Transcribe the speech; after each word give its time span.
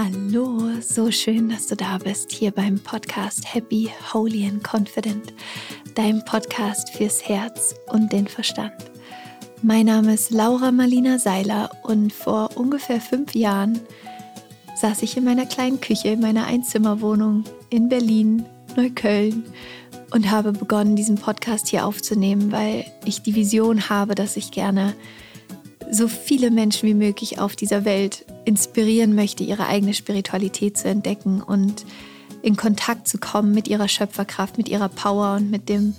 Hallo, 0.00 0.60
so 0.80 1.10
schön, 1.10 1.48
dass 1.48 1.66
du 1.66 1.74
da 1.74 1.98
bist 1.98 2.30
hier 2.30 2.52
beim 2.52 2.78
Podcast 2.78 3.52
Happy, 3.52 3.90
Holy 4.14 4.46
and 4.46 4.62
Confident, 4.62 5.34
deinem 5.96 6.24
Podcast 6.24 6.90
fürs 6.90 7.28
Herz 7.28 7.74
und 7.88 8.12
den 8.12 8.28
Verstand. 8.28 8.76
Mein 9.60 9.86
Name 9.86 10.14
ist 10.14 10.30
Laura 10.30 10.70
Marlina 10.70 11.18
Seiler 11.18 11.70
und 11.82 12.12
vor 12.12 12.50
ungefähr 12.54 13.00
fünf 13.00 13.34
Jahren 13.34 13.80
saß 14.76 15.02
ich 15.02 15.16
in 15.16 15.24
meiner 15.24 15.46
kleinen 15.46 15.80
Küche 15.80 16.10
in 16.10 16.20
meiner 16.20 16.46
Einzimmerwohnung 16.46 17.42
in 17.68 17.88
Berlin, 17.88 18.44
Neukölln 18.76 19.46
und 20.12 20.30
habe 20.30 20.52
begonnen, 20.52 20.94
diesen 20.94 21.16
Podcast 21.16 21.66
hier 21.66 21.84
aufzunehmen, 21.84 22.52
weil 22.52 22.84
ich 23.04 23.22
die 23.22 23.34
Vision 23.34 23.88
habe, 23.88 24.14
dass 24.14 24.36
ich 24.36 24.52
gerne 24.52 24.94
so 25.90 26.06
viele 26.06 26.52
Menschen 26.52 26.88
wie 26.88 26.94
möglich 26.94 27.40
auf 27.40 27.56
dieser 27.56 27.84
Welt 27.84 28.24
inspirieren 28.48 29.14
möchte, 29.14 29.44
ihre 29.44 29.66
eigene 29.66 29.92
Spiritualität 29.92 30.78
zu 30.78 30.88
entdecken 30.88 31.42
und 31.42 31.84
in 32.40 32.56
Kontakt 32.56 33.06
zu 33.06 33.18
kommen 33.18 33.52
mit 33.52 33.68
ihrer 33.68 33.88
Schöpferkraft, 33.88 34.56
mit 34.56 34.68
ihrer 34.68 34.88
Power 34.88 35.36
und 35.36 35.50
mit 35.50 35.68
dem 35.68 35.94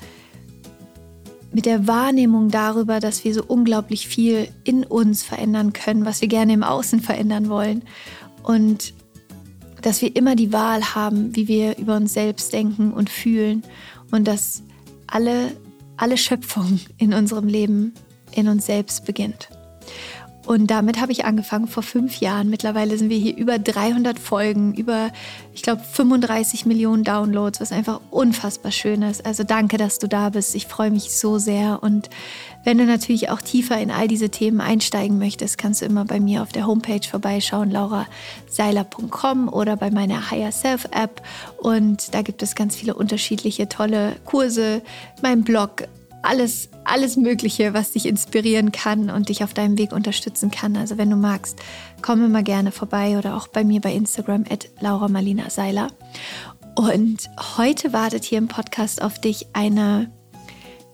mit 1.52 1.66
der 1.66 1.88
Wahrnehmung 1.88 2.49
darüber, 2.49 2.99
dass 2.99 3.23
wir 3.23 3.34
so 3.34 3.44
unglaublich 3.44 4.08
viel 4.08 4.49
in 4.63 4.84
uns 4.84 5.23
verändern 5.23 5.73
können, 5.73 6.05
was 6.05 6.22
wir 6.22 6.27
gerne 6.27 6.53
im 6.53 6.62
Außen 6.62 6.99
verändern 6.99 7.49
wollen 7.49 7.84
und 8.44 8.94
dass 9.81 10.02
wir 10.02 10.16
immer 10.16 10.36
die 10.36 10.53
Wahl 10.53 10.94
haben, 10.94 11.36
wie 11.36 11.47
wir 11.47 11.77
über 11.77 11.95
uns 11.95 12.13
selbst 12.13 12.53
denken 12.53 12.94
und 12.94 13.09
fühlen 13.09 13.63
und 14.11 14.27
dass 14.27 14.61
alle 15.08 15.52
alle 16.00 16.17
Schöpfung 16.17 16.80
in 16.97 17.13
unserem 17.13 17.47
Leben 17.47 17.94
in 18.31 18.47
uns 18.47 18.66
selbst 18.66 19.05
beginnt. 19.05 19.50
Und 20.49 20.71
damit 20.71 20.99
habe 20.99 21.12
ich 21.12 21.26
angefangen 21.26 21.67
vor 21.67 21.84
fünf 21.84 22.21
Jahren. 22.21 22.49
Mittlerweile 22.49 22.98
sind 22.98 23.12
wir 23.12 23.20
hier 23.20 23.38
über 23.38 23.59
300 23.59 24.17
Folgen, 24.17 24.73
über, 24.73 25.11
ich 25.53 25.61
glaube, 25.61 25.83
35 25.83 26.66
Millionen 26.66 27.03
Downloads, 27.03 27.61
was 27.61 27.72
einfach 27.72 28.02
unfassbar 28.09 28.72
schön 28.72 29.03
ist. 29.03 29.28
Also 29.28 29.44
danke, 29.44 29.78
dass 29.78 30.00
du 30.00 30.08
da 30.08 30.31
bist. 30.31 30.56
Ich 30.56 30.66
freue 30.66 30.89
mich 30.89 31.16
so 31.16 31.38
sehr. 31.38 31.83
Und 31.83 32.09
wenn 32.64 32.80
du 32.80 32.86
natürlich 32.86 33.30
auch 33.30 33.41
tiefer 33.41 33.80
in 33.80 33.91
all 33.91 34.08
diese 34.08 34.30
Themen 34.30 34.59
einsteigen 34.59 35.19
möchtest, 35.19 35.59
kannst 35.59 35.83
du 35.83 35.86
immer 35.86 36.06
bei 36.06 36.19
mir 36.19 36.41
auf 36.41 36.52
der 36.52 36.66
Homepage 36.66 37.08
vorbeischauen, 37.08 37.69
lauraseiler.com 37.69 39.50
oder 39.50 39.75
bei 39.75 39.91
meiner 39.91 40.31
Higher 40.31 40.52
Self 40.52 40.86
App. 40.86 41.22
Und 41.58 42.16
da 42.16 42.23
gibt 42.23 42.41
es 42.41 42.56
ganz 42.56 42.75
viele 42.75 42.95
unterschiedliche 42.95 43.69
tolle 43.69 44.16
Kurse, 44.25 44.81
mein 45.22 45.44
Blog, 45.44 45.84
alles, 46.22 46.70
alles 46.84 47.17
Mögliche, 47.17 47.73
was 47.73 47.92
dich 47.92 48.06
inspirieren 48.06 48.72
kann 48.72 49.09
und 49.09 49.30
dich 49.30 49.44
auf 49.44 49.53
deinem 49.53 49.78
Weg 49.78 49.92
unterstützen 49.92 50.52
kann. 50.52 50.75
Also 50.75 50.98
wenn 50.98 51.09
du 51.09 51.16
magst, 51.16 51.59
komm 52.02 52.23
immer 52.23 52.44
gerne 52.44 52.72
vorbei 52.72 53.17
oder 53.17 53.36
auch 53.36 53.48
bei 53.48 53.64
mir 53.64 53.81
bei 53.81 53.94
Instagram 53.94 54.45
at 54.50 54.70
Laura 54.80 55.08
Marlina 55.08 55.50
Seiler. 55.50 55.88
Und 56.75 57.30
heute 57.58 57.94
wartet 57.94 58.23
hier 58.23 58.38
im 58.38 58.47
Podcast 58.47 59.02
auf 59.02 59.20
dich 59.20 59.47
eine 59.53 60.12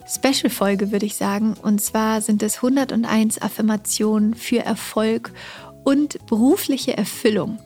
Special-Folge, 0.07 0.91
würde 0.91 1.05
ich 1.05 1.15
sagen. 1.15 1.55
Und 1.61 1.81
zwar 1.81 2.21
sind 2.21 2.43
es 2.43 2.57
101 2.57 3.41
Affirmationen 3.41 4.35
für 4.35 4.59
Erfolg 4.59 5.31
und 5.83 6.25
berufliche 6.27 6.97
Erfüllung. 6.97 7.59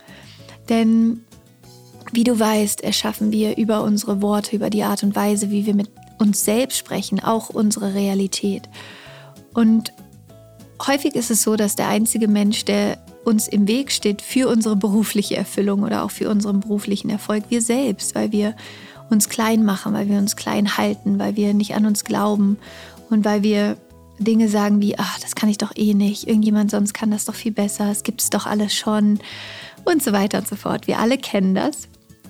Denn 0.69 1.25
wie 2.11 2.23
du 2.23 2.39
weißt, 2.39 2.81
erschaffen 2.81 3.31
wir 3.31 3.57
über 3.57 3.83
unsere 3.83 4.21
Worte, 4.21 4.55
über 4.55 4.69
die 4.69 4.83
Art 4.83 5.03
und 5.03 5.15
Weise, 5.15 5.51
wie 5.51 5.65
wir 5.65 5.75
mit 5.75 5.89
uns 6.19 6.45
selbst 6.45 6.77
sprechen, 6.77 7.19
auch 7.19 7.49
unsere 7.49 7.93
Realität. 7.93 8.69
Und 9.53 9.91
häufig 10.85 11.15
ist 11.15 11.31
es 11.31 11.41
so, 11.41 11.55
dass 11.55 11.75
der 11.75 11.87
einzige 11.87 12.27
Mensch, 12.27 12.65
der 12.65 12.97
uns 13.25 13.47
im 13.47 13.67
Weg 13.67 13.91
steht 13.91 14.21
für 14.21 14.47
unsere 14.47 14.75
berufliche 14.75 15.35
Erfüllung 15.35 15.83
oder 15.83 16.03
auch 16.03 16.11
für 16.11 16.29
unseren 16.29 16.59
beruflichen 16.59 17.09
Erfolg, 17.09 17.45
wir 17.49 17.61
selbst, 17.61 18.15
weil 18.15 18.31
wir 18.31 18.55
uns 19.09 19.29
klein 19.29 19.65
machen, 19.65 19.93
weil 19.93 20.07
wir 20.07 20.17
uns 20.17 20.35
klein 20.35 20.77
halten, 20.77 21.19
weil 21.19 21.35
wir 21.35 21.53
nicht 21.53 21.75
an 21.75 21.85
uns 21.85 22.03
glauben 22.03 22.57
und 23.09 23.25
weil 23.25 23.43
wir 23.43 23.77
Dinge 24.19 24.49
sagen 24.49 24.81
wie, 24.81 24.97
ach, 24.99 25.19
das 25.19 25.35
kann 25.35 25.49
ich 25.49 25.57
doch 25.57 25.71
eh 25.75 25.93
nicht, 25.93 26.27
irgendjemand 26.27 26.71
sonst 26.71 26.93
kann 26.93 27.11
das 27.11 27.25
doch 27.25 27.35
viel 27.35 27.51
besser, 27.51 27.89
es 27.89 28.03
gibt 28.03 28.21
es 28.21 28.29
doch 28.29 28.45
alles 28.45 28.73
schon 28.73 29.19
und 29.85 30.03
so 30.03 30.11
weiter 30.11 30.39
und 30.39 30.47
so 30.47 30.55
fort. 30.55 30.87
Wir 30.87 30.99
alle 30.99 31.17
kennen 31.17 31.55
das. 31.55 31.87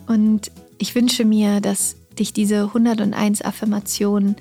Und 0.07 0.51
ich 0.77 0.95
wünsche 0.95 1.25
mir, 1.25 1.61
dass 1.61 1.95
dich 2.19 2.33
diese 2.33 2.63
101 2.65 3.41
Affirmationen 3.41 4.35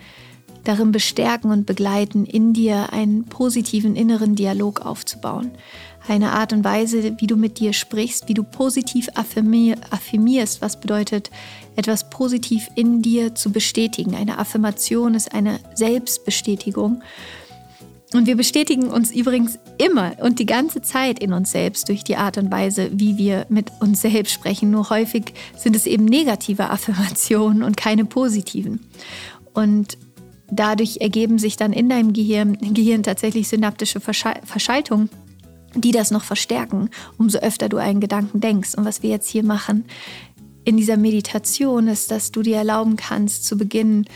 darin 0.65 0.93
bestärken 0.93 1.50
und 1.50 1.66
begleiten, 1.66 2.27
in 2.27 2.53
dir 2.53 2.93
einen 2.93 3.25
positiven 3.25 3.97
inneren 3.97 4.34
Dialog 4.34 4.84
aufzubauen. 4.84 5.53
Eine 6.06 6.33
Art 6.33 6.53
und 6.53 6.65
Weise, 6.65 7.17
wie 7.19 7.27
du 7.27 7.37
mit 7.37 7.59
dir 7.59 7.72
sprichst, 7.72 8.28
wie 8.28 8.34
du 8.34 8.43
positiv 8.43 9.09
affirmierst, 9.15 10.61
was 10.61 10.81
bedeutet, 10.81 11.31
etwas 11.77 12.11
positiv 12.11 12.69
in 12.75 13.03
dir 13.03 13.34
zu 13.34 13.50
bestätigen. 13.50 14.15
Eine 14.15 14.38
Affirmation 14.38 15.15
ist 15.15 15.33
eine 15.33 15.59
Selbstbestätigung. 15.75 17.03
Und 18.14 18.26
wir 18.26 18.36
bestätigen 18.36 18.88
uns 18.88 19.10
übrigens 19.10 19.58
immer 19.76 20.12
und 20.20 20.38
die 20.38 20.46
ganze 20.46 20.80
Zeit 20.80 21.19
in 21.19 21.34
uns 21.34 21.50
selbst 21.50 21.88
durch 21.88 22.04
die 22.04 22.16
Art 22.16 22.38
und 22.38 22.50
Weise, 22.50 22.91
wie 22.92 23.19
wir 23.19 23.44
mit 23.50 23.70
uns 23.80 24.00
selbst 24.00 24.32
sprechen. 24.32 24.70
Nur 24.70 24.88
häufig 24.88 25.34
sind 25.56 25.76
es 25.76 25.86
eben 25.86 26.06
negative 26.06 26.70
Affirmationen 26.70 27.62
und 27.62 27.76
keine 27.76 28.06
positiven. 28.06 28.80
Und 29.52 29.98
dadurch 30.50 30.98
ergeben 31.00 31.38
sich 31.38 31.56
dann 31.56 31.74
in 31.74 31.91
deinem 31.91 32.14
Gehirn, 32.14 32.56
Gehirn 32.72 33.02
tatsächlich 33.02 33.48
synaptische 33.48 34.00
Verschaltungen, 34.00 35.10
die 35.75 35.90
das 35.90 36.10
noch 36.10 36.25
verstärken, 36.25 36.88
umso 37.19 37.38
öfter 37.38 37.69
du 37.69 37.76
einen 37.76 38.00
Gedanken 38.00 38.40
denkst. 38.40 38.75
Und 38.75 38.86
was 38.86 39.02
wir 39.02 39.10
jetzt 39.10 39.28
hier 39.28 39.44
machen 39.44 39.84
in 40.64 40.78
dieser 40.78 40.96
Meditation 40.96 41.88
ist, 41.88 42.10
dass 42.10 42.32
du 42.32 42.40
dir 42.42 42.56
erlauben 42.56 42.96
kannst, 42.96 43.44
zu 43.44 43.58
beginnen, 43.58 44.06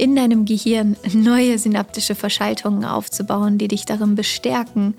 in 0.00 0.16
deinem 0.16 0.46
Gehirn 0.46 0.96
neue 1.12 1.58
synaptische 1.58 2.14
Verschaltungen 2.14 2.86
aufzubauen, 2.86 3.58
die 3.58 3.68
dich 3.68 3.84
darin 3.84 4.14
bestärken, 4.14 4.94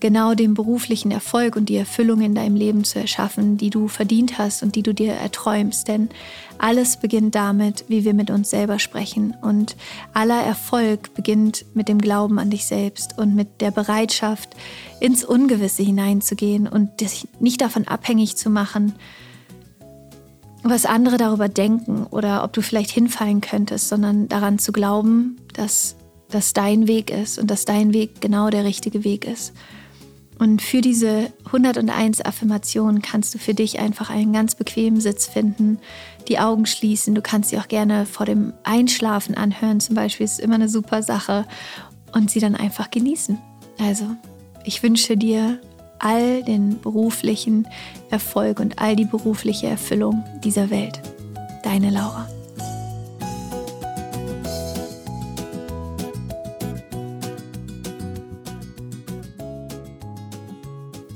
genau 0.00 0.34
den 0.34 0.54
beruflichen 0.54 1.12
Erfolg 1.12 1.54
und 1.54 1.68
die 1.68 1.76
Erfüllung 1.76 2.22
in 2.22 2.34
deinem 2.34 2.56
Leben 2.56 2.82
zu 2.82 2.98
erschaffen, 2.98 3.56
die 3.56 3.70
du 3.70 3.86
verdient 3.86 4.38
hast 4.38 4.64
und 4.64 4.74
die 4.74 4.82
du 4.82 4.92
dir 4.92 5.12
erträumst. 5.12 5.86
Denn 5.86 6.08
alles 6.58 6.96
beginnt 6.96 7.36
damit, 7.36 7.84
wie 7.86 8.04
wir 8.04 8.14
mit 8.14 8.30
uns 8.30 8.50
selber 8.50 8.80
sprechen. 8.80 9.36
Und 9.42 9.76
aller 10.12 10.42
Erfolg 10.42 11.14
beginnt 11.14 11.64
mit 11.74 11.86
dem 11.86 11.98
Glauben 11.98 12.40
an 12.40 12.50
dich 12.50 12.66
selbst 12.66 13.16
und 13.18 13.36
mit 13.36 13.60
der 13.60 13.70
Bereitschaft, 13.70 14.56
ins 14.98 15.24
Ungewisse 15.24 15.84
hineinzugehen 15.84 16.66
und 16.66 17.00
dich 17.00 17.28
nicht 17.38 17.60
davon 17.60 17.86
abhängig 17.86 18.36
zu 18.36 18.50
machen, 18.50 18.94
was 20.62 20.86
andere 20.86 21.16
darüber 21.16 21.48
denken 21.48 22.06
oder 22.10 22.44
ob 22.44 22.52
du 22.52 22.62
vielleicht 22.62 22.90
hinfallen 22.90 23.40
könntest, 23.40 23.88
sondern 23.88 24.28
daran 24.28 24.58
zu 24.58 24.72
glauben, 24.72 25.36
dass 25.54 25.96
das 26.30 26.52
dein 26.52 26.86
Weg 26.86 27.10
ist 27.10 27.38
und 27.38 27.50
dass 27.50 27.64
dein 27.64 27.92
Weg 27.92 28.20
genau 28.20 28.50
der 28.50 28.64
richtige 28.64 29.04
Weg 29.04 29.26
ist. 29.26 29.52
Und 30.38 30.62
für 30.62 30.80
diese 30.80 31.32
101 31.46 32.24
Affirmationen 32.24 33.02
kannst 33.02 33.34
du 33.34 33.38
für 33.38 33.54
dich 33.54 33.78
einfach 33.78 34.10
einen 34.10 34.32
ganz 34.32 34.54
bequemen 34.54 35.00
Sitz 35.00 35.26
finden, 35.26 35.78
die 36.26 36.38
Augen 36.38 36.66
schließen. 36.66 37.14
Du 37.14 37.22
kannst 37.22 37.50
sie 37.50 37.58
auch 37.58 37.68
gerne 37.68 38.06
vor 38.06 38.26
dem 38.26 38.52
Einschlafen 38.64 39.36
anhören, 39.36 39.78
zum 39.78 39.94
Beispiel, 39.94 40.24
ist 40.24 40.40
immer 40.40 40.56
eine 40.56 40.68
super 40.68 41.02
Sache 41.02 41.46
und 42.12 42.30
sie 42.30 42.40
dann 42.40 42.56
einfach 42.56 42.90
genießen. 42.90 43.38
Also, 43.78 44.06
ich 44.64 44.82
wünsche 44.82 45.16
dir 45.16 45.60
all 46.02 46.42
den 46.42 46.80
beruflichen 46.80 47.66
Erfolg 48.10 48.60
und 48.60 48.78
all 48.78 48.96
die 48.96 49.04
berufliche 49.04 49.68
Erfüllung 49.68 50.24
dieser 50.44 50.68
Welt. 50.68 51.00
Deine 51.62 51.90
Laura. 51.90 52.28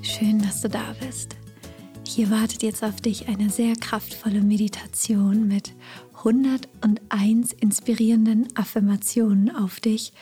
Schön, 0.02 0.40
dass 0.40 0.62
du 0.62 0.69
da 0.69 0.94
bist. 1.00 1.37
Hier 2.06 2.31
wartet 2.31 2.62
jetzt 2.62 2.82
auf 2.82 3.00
dich 3.00 3.28
eine 3.28 3.50
sehr 3.50 3.75
kraftvolle 3.76 4.40
Meditation 4.40 5.49
mit 5.49 5.75
101 6.19 7.52
inspirierenden 7.52 8.49
Affirmationen 8.56 9.55
auf 9.55 9.81
dich, 9.81 10.12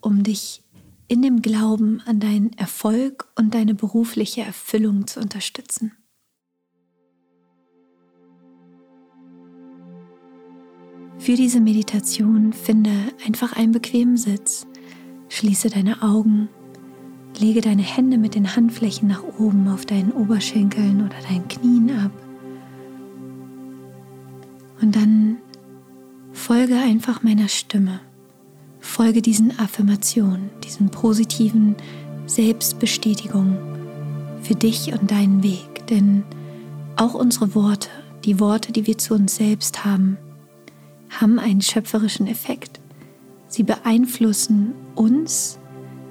um 0.00 0.22
dich 0.22 0.62
in 1.10 1.22
dem 1.22 1.42
Glauben 1.42 2.00
an 2.06 2.20
deinen 2.20 2.52
Erfolg 2.52 3.26
und 3.34 3.52
deine 3.52 3.74
berufliche 3.74 4.42
Erfüllung 4.42 5.08
zu 5.08 5.18
unterstützen. 5.18 5.90
Für 11.18 11.34
diese 11.34 11.60
Meditation 11.60 12.52
finde 12.52 12.92
einfach 13.26 13.54
einen 13.54 13.72
bequemen 13.72 14.16
Sitz, 14.16 14.68
schließe 15.28 15.68
deine 15.68 16.00
Augen, 16.00 16.48
lege 17.40 17.60
deine 17.60 17.82
Hände 17.82 18.16
mit 18.16 18.36
den 18.36 18.54
Handflächen 18.54 19.08
nach 19.08 19.24
oben 19.36 19.66
auf 19.66 19.84
deinen 19.84 20.12
Oberschenkeln 20.12 21.04
oder 21.04 21.20
deinen 21.28 21.48
Knien 21.48 21.90
ab 21.90 22.12
und 24.80 24.94
dann 24.94 25.38
folge 26.32 26.76
einfach 26.76 27.24
meiner 27.24 27.48
Stimme. 27.48 28.00
Folge 28.80 29.22
diesen 29.22 29.58
Affirmationen, 29.58 30.50
diesen 30.64 30.90
positiven 30.90 31.76
Selbstbestätigungen 32.26 33.58
für 34.42 34.54
dich 34.54 34.92
und 34.92 35.10
deinen 35.10 35.42
Weg. 35.42 35.86
Denn 35.88 36.24
Auch 36.96 37.14
unsere 37.14 37.54
Worte, 37.54 37.88
die 38.24 38.40
Worte, 38.40 38.72
die 38.72 38.86
wir 38.86 38.98
zu 38.98 39.14
uns 39.14 39.36
selbst 39.36 39.84
haben, 39.84 40.18
haben 41.08 41.38
einen 41.38 41.62
schöpferischen 41.62 42.26
Effekt. 42.26 42.80
Sie 43.48 43.62
beeinflussen 43.62 44.74
uns, 44.94 45.58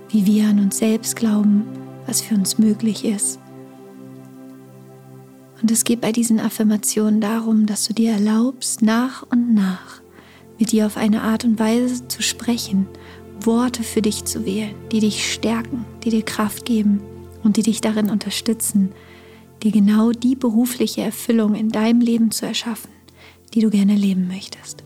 wie 0.09 0.25
wir 0.25 0.47
an 0.47 0.59
uns 0.59 0.79
selbst 0.79 1.15
glauben, 1.15 1.63
was 2.05 2.21
für 2.21 2.35
uns 2.35 2.57
möglich 2.57 3.05
ist. 3.05 3.39
Und 5.61 5.71
es 5.71 5.83
geht 5.83 6.01
bei 6.01 6.11
diesen 6.11 6.39
Affirmationen 6.39 7.21
darum, 7.21 7.65
dass 7.65 7.85
du 7.85 7.93
dir 7.93 8.13
erlaubst, 8.13 8.81
nach 8.81 9.23
und 9.29 9.53
nach 9.53 10.01
mit 10.59 10.71
dir 10.71 10.85
auf 10.85 10.97
eine 10.97 11.21
Art 11.21 11.45
und 11.45 11.59
Weise 11.59 12.07
zu 12.07 12.21
sprechen, 12.21 12.87
Worte 13.41 13.83
für 13.83 14.01
dich 14.01 14.25
zu 14.25 14.45
wählen, 14.45 14.75
die 14.91 14.99
dich 14.99 15.31
stärken, 15.33 15.85
die 16.03 16.09
dir 16.09 16.23
Kraft 16.23 16.65
geben 16.65 17.01
und 17.43 17.57
die 17.57 17.63
dich 17.63 17.81
darin 17.81 18.09
unterstützen, 18.09 18.91
dir 19.63 19.71
genau 19.71 20.11
die 20.11 20.35
berufliche 20.35 21.01
Erfüllung 21.01 21.55
in 21.55 21.69
deinem 21.69 22.01
Leben 22.01 22.31
zu 22.31 22.45
erschaffen, 22.45 22.91
die 23.53 23.61
du 23.61 23.69
gerne 23.69 23.95
leben 23.95 24.27
möchtest. 24.27 24.83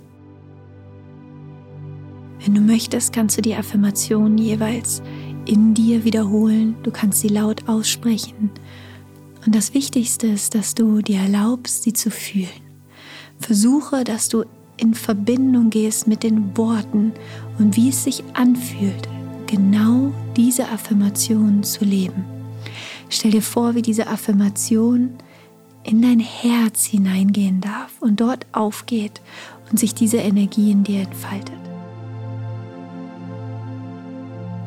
Wenn 2.44 2.56
du 2.56 2.62
möchtest, 2.62 3.14
kannst 3.14 3.38
du 3.38 3.42
die 3.42 3.56
Affirmation 3.56 4.38
jeweils 4.38 5.02
in 5.46 5.74
dir 5.74 6.04
wiederholen, 6.04 6.76
du 6.84 6.92
kannst 6.92 7.22
sie 7.22 7.30
laut 7.30 7.68
aussprechen. 7.68 8.52
Und 9.46 9.56
das 9.56 9.74
Wichtigste 9.74 10.28
ist, 10.28 10.56
dass 10.56 10.76
du 10.76 11.02
dir 11.02 11.20
erlaubst, 11.20 11.84
sie 11.84 11.94
zu 11.94 12.12
fühlen. 12.12 12.50
Versuche, 13.40 14.04
dass 14.04 14.30
du 14.30 14.46
in 14.78 14.94
Verbindung 14.94 15.70
gehst 15.70 16.08
mit 16.08 16.24
den 16.24 16.56
Worten 16.58 17.14
und 17.60 17.76
wie 17.76 17.90
es 17.90 18.04
sich 18.04 18.24
anfühlt, 18.34 19.08
genau 19.48 20.12
diese 20.36 20.68
Affirmation 20.70 21.64
zu 21.64 21.86
leben. 21.86 22.26
Stell 23.10 23.32
dir 23.32 23.42
vor, 23.42 23.76
wie 23.76 23.82
diese 23.82 24.08
Affirmation 24.08 25.12
in 25.84 26.02
dein 26.02 26.20
Herz 26.20 26.86
hineingehen 26.86 27.62
darf 27.62 28.02
und 28.02 28.20
dort 28.20 28.46
aufgeht 28.52 29.22
und 29.70 29.80
sich 29.80 29.94
diese 29.94 30.18
Energie 30.18 30.72
in 30.72 30.84
dir 30.84 31.02
entfaltet. 31.02 31.58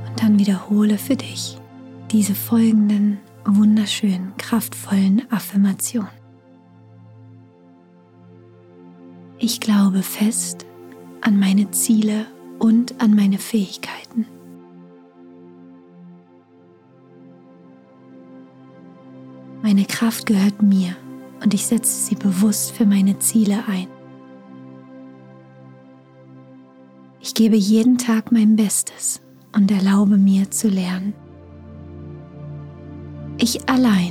Und 0.09 0.23
dann 0.23 0.39
wiederhole 0.39 0.99
für 0.99 1.17
dich 1.17 1.59
diese 2.13 2.35
folgenden 2.35 3.19
wunderschönen, 3.45 4.33
kraftvollen 4.39 5.23
Affirmationen. 5.31 6.16
Ich 9.49 9.61
glaube 9.61 10.03
fest 10.03 10.67
an 11.21 11.39
meine 11.39 11.71
Ziele 11.71 12.27
und 12.59 13.01
an 13.01 13.15
meine 13.15 13.39
Fähigkeiten. 13.39 14.27
Meine 19.63 19.85
Kraft 19.85 20.27
gehört 20.27 20.63
mir 20.63 20.97
und 21.45 21.55
ich 21.55 21.65
setze 21.65 22.07
sie 22.07 22.17
bewusst 22.17 22.73
für 22.73 22.87
meine 22.87 23.21
Ziele 23.21 23.63
ein. 23.69 23.87
Ich 27.21 27.33
gebe 27.33 27.55
jeden 27.55 27.99
Tag 27.99 28.33
mein 28.33 28.57
Bestes 28.57 29.23
und 29.55 29.71
erlaube 29.71 30.17
mir 30.17 30.51
zu 30.51 30.67
lernen. 30.67 31.15
Ich 33.39 33.69
allein 33.69 34.11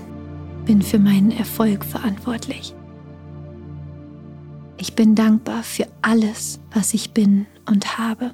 bin 0.63 0.81
für 0.81 0.97
meinen 0.97 1.31
Erfolg 1.31 1.83
verantwortlich. 1.83 2.73
Ich 4.77 4.95
bin 4.95 5.16
dankbar 5.16 5.63
für 5.63 5.88
alles, 6.01 6.60
was 6.74 6.94
ich 6.94 7.12
bin 7.12 7.45
und 7.66 7.98
habe. 7.98 8.33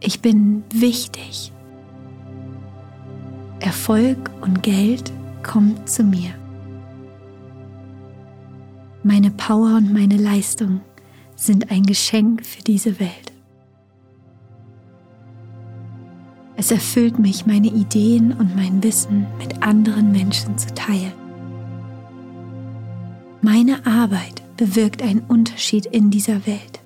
Ich 0.00 0.20
bin 0.20 0.64
wichtig. 0.72 1.52
Erfolg 3.60 4.30
und 4.40 4.62
Geld 4.62 5.12
kommt 5.42 5.88
zu 5.88 6.02
mir. 6.02 6.30
Meine 9.02 9.30
Power 9.30 9.76
und 9.76 9.92
meine 9.92 10.16
Leistung 10.16 10.80
sind 11.36 11.70
ein 11.70 11.84
Geschenk 11.84 12.44
für 12.44 12.62
diese 12.62 12.98
Welt. 12.98 13.32
Es 16.56 16.70
erfüllt 16.70 17.18
mich, 17.18 17.46
meine 17.46 17.68
Ideen 17.68 18.32
und 18.32 18.56
mein 18.56 18.82
Wissen 18.82 19.26
mit 19.38 19.62
anderen 19.62 20.10
Menschen 20.10 20.56
zu 20.58 20.74
teilen. 20.74 21.25
Meine 23.46 23.86
Arbeit 23.86 24.42
bewirkt 24.56 25.02
einen 25.02 25.20
Unterschied 25.20 25.86
in 25.86 26.10
dieser 26.10 26.48
Welt. 26.48 26.80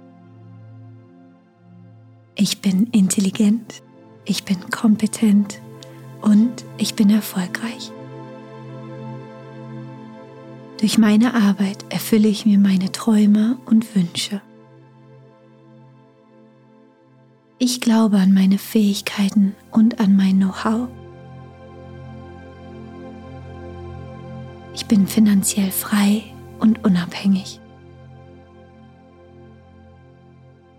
Ich 2.35 2.61
bin 2.61 2.87
intelligent, 2.89 3.83
ich 4.27 4.45
bin 4.45 4.69
kompetent 4.71 5.59
und 6.21 6.67
ich 6.77 6.97
bin 6.97 7.09
erfolgreich. 7.09 7.91
Durch 10.81 10.99
meine 10.99 11.33
Arbeit 11.33 11.87
erfülle 11.89 12.29
ich 12.29 12.45
mir 12.45 12.59
meine 12.59 12.93
Träume 12.93 13.57
und 13.65 13.97
Wünsche. 13.97 14.43
Ich 17.59 17.81
glaube 17.81 18.19
an 18.19 18.35
meine 18.35 18.59
Fähigkeiten 18.59 19.57
und 19.71 19.99
an 19.99 20.15
mein 20.15 20.37
Know-how. 20.37 20.89
Ich 24.75 24.85
bin 24.85 25.07
finanziell 25.07 25.71
frei 25.71 26.35
und 26.61 26.85
unabhängig. 26.85 27.61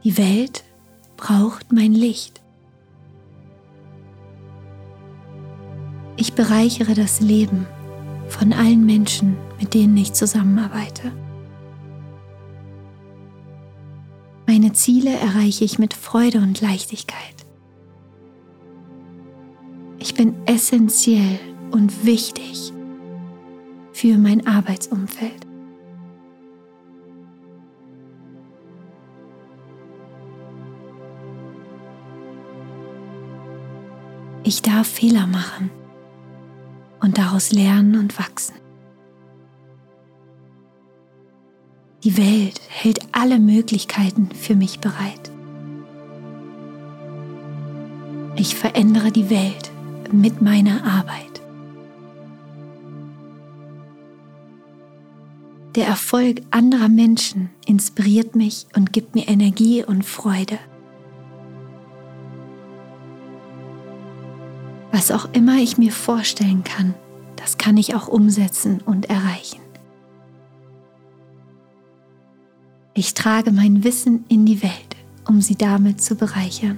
Die 0.03 0.17
Welt 0.17 0.63
braucht 1.17 1.71
mein 1.71 1.93
Licht. 1.93 2.41
Ich 6.17 6.33
bereichere 6.33 6.93
das 6.93 7.19
Leben 7.19 7.67
von 8.27 8.53
allen 8.53 8.85
Menschen, 8.85 9.37
mit 9.59 9.73
denen 9.73 9.97
ich 9.97 10.13
zusammenarbeite. 10.13 11.11
Meine 14.47 14.73
Ziele 14.73 15.11
erreiche 15.11 15.63
ich 15.63 15.79
mit 15.79 15.93
Freude 15.93 16.39
und 16.39 16.61
Leichtigkeit. 16.61 17.45
Ich 19.99 20.13
bin 20.13 20.35
essentiell 20.45 21.39
und 21.71 22.05
wichtig 22.05 22.73
für 23.93 24.17
mein 24.17 24.45
Arbeitsumfeld. 24.47 25.40
Ich 34.43 34.61
darf 34.61 34.87
Fehler 34.87 35.27
machen 35.27 35.69
und 36.99 37.17
daraus 37.17 37.51
lernen 37.51 37.99
und 37.99 38.17
wachsen. 38.17 38.55
Die 42.03 42.17
Welt 42.17 42.59
hält 42.67 42.99
alle 43.11 43.37
Möglichkeiten 43.37 44.29
für 44.33 44.55
mich 44.55 44.79
bereit. 44.79 45.31
Ich 48.35 48.55
verändere 48.55 49.11
die 49.11 49.29
Welt 49.29 49.71
mit 50.11 50.41
meiner 50.41 50.83
Arbeit. 50.83 51.41
Der 55.75 55.85
Erfolg 55.85 56.41
anderer 56.49 56.89
Menschen 56.89 57.51
inspiriert 57.65 58.35
mich 58.35 58.65
und 58.75 58.91
gibt 58.91 59.13
mir 59.13 59.27
Energie 59.27 59.83
und 59.85 60.03
Freude. 60.03 60.57
Was 65.01 65.09
auch 65.09 65.33
immer 65.33 65.57
ich 65.57 65.79
mir 65.79 65.91
vorstellen 65.91 66.63
kann, 66.63 66.93
das 67.35 67.57
kann 67.57 67.75
ich 67.75 67.95
auch 67.95 68.07
umsetzen 68.07 68.81
und 68.85 69.09
erreichen. 69.09 69.59
Ich 72.93 73.15
trage 73.15 73.51
mein 73.51 73.83
Wissen 73.83 74.25
in 74.27 74.45
die 74.45 74.61
Welt, 74.61 74.95
um 75.27 75.41
sie 75.41 75.55
damit 75.55 76.03
zu 76.03 76.13
bereichern. 76.13 76.77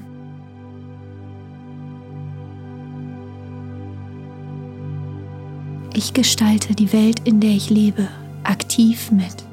Ich 5.94 6.14
gestalte 6.14 6.76
die 6.76 6.94
Welt, 6.94 7.28
in 7.28 7.42
der 7.42 7.52
ich 7.52 7.70
lebe, 7.70 8.08
aktiv 8.46 9.12
mit. 9.12 9.44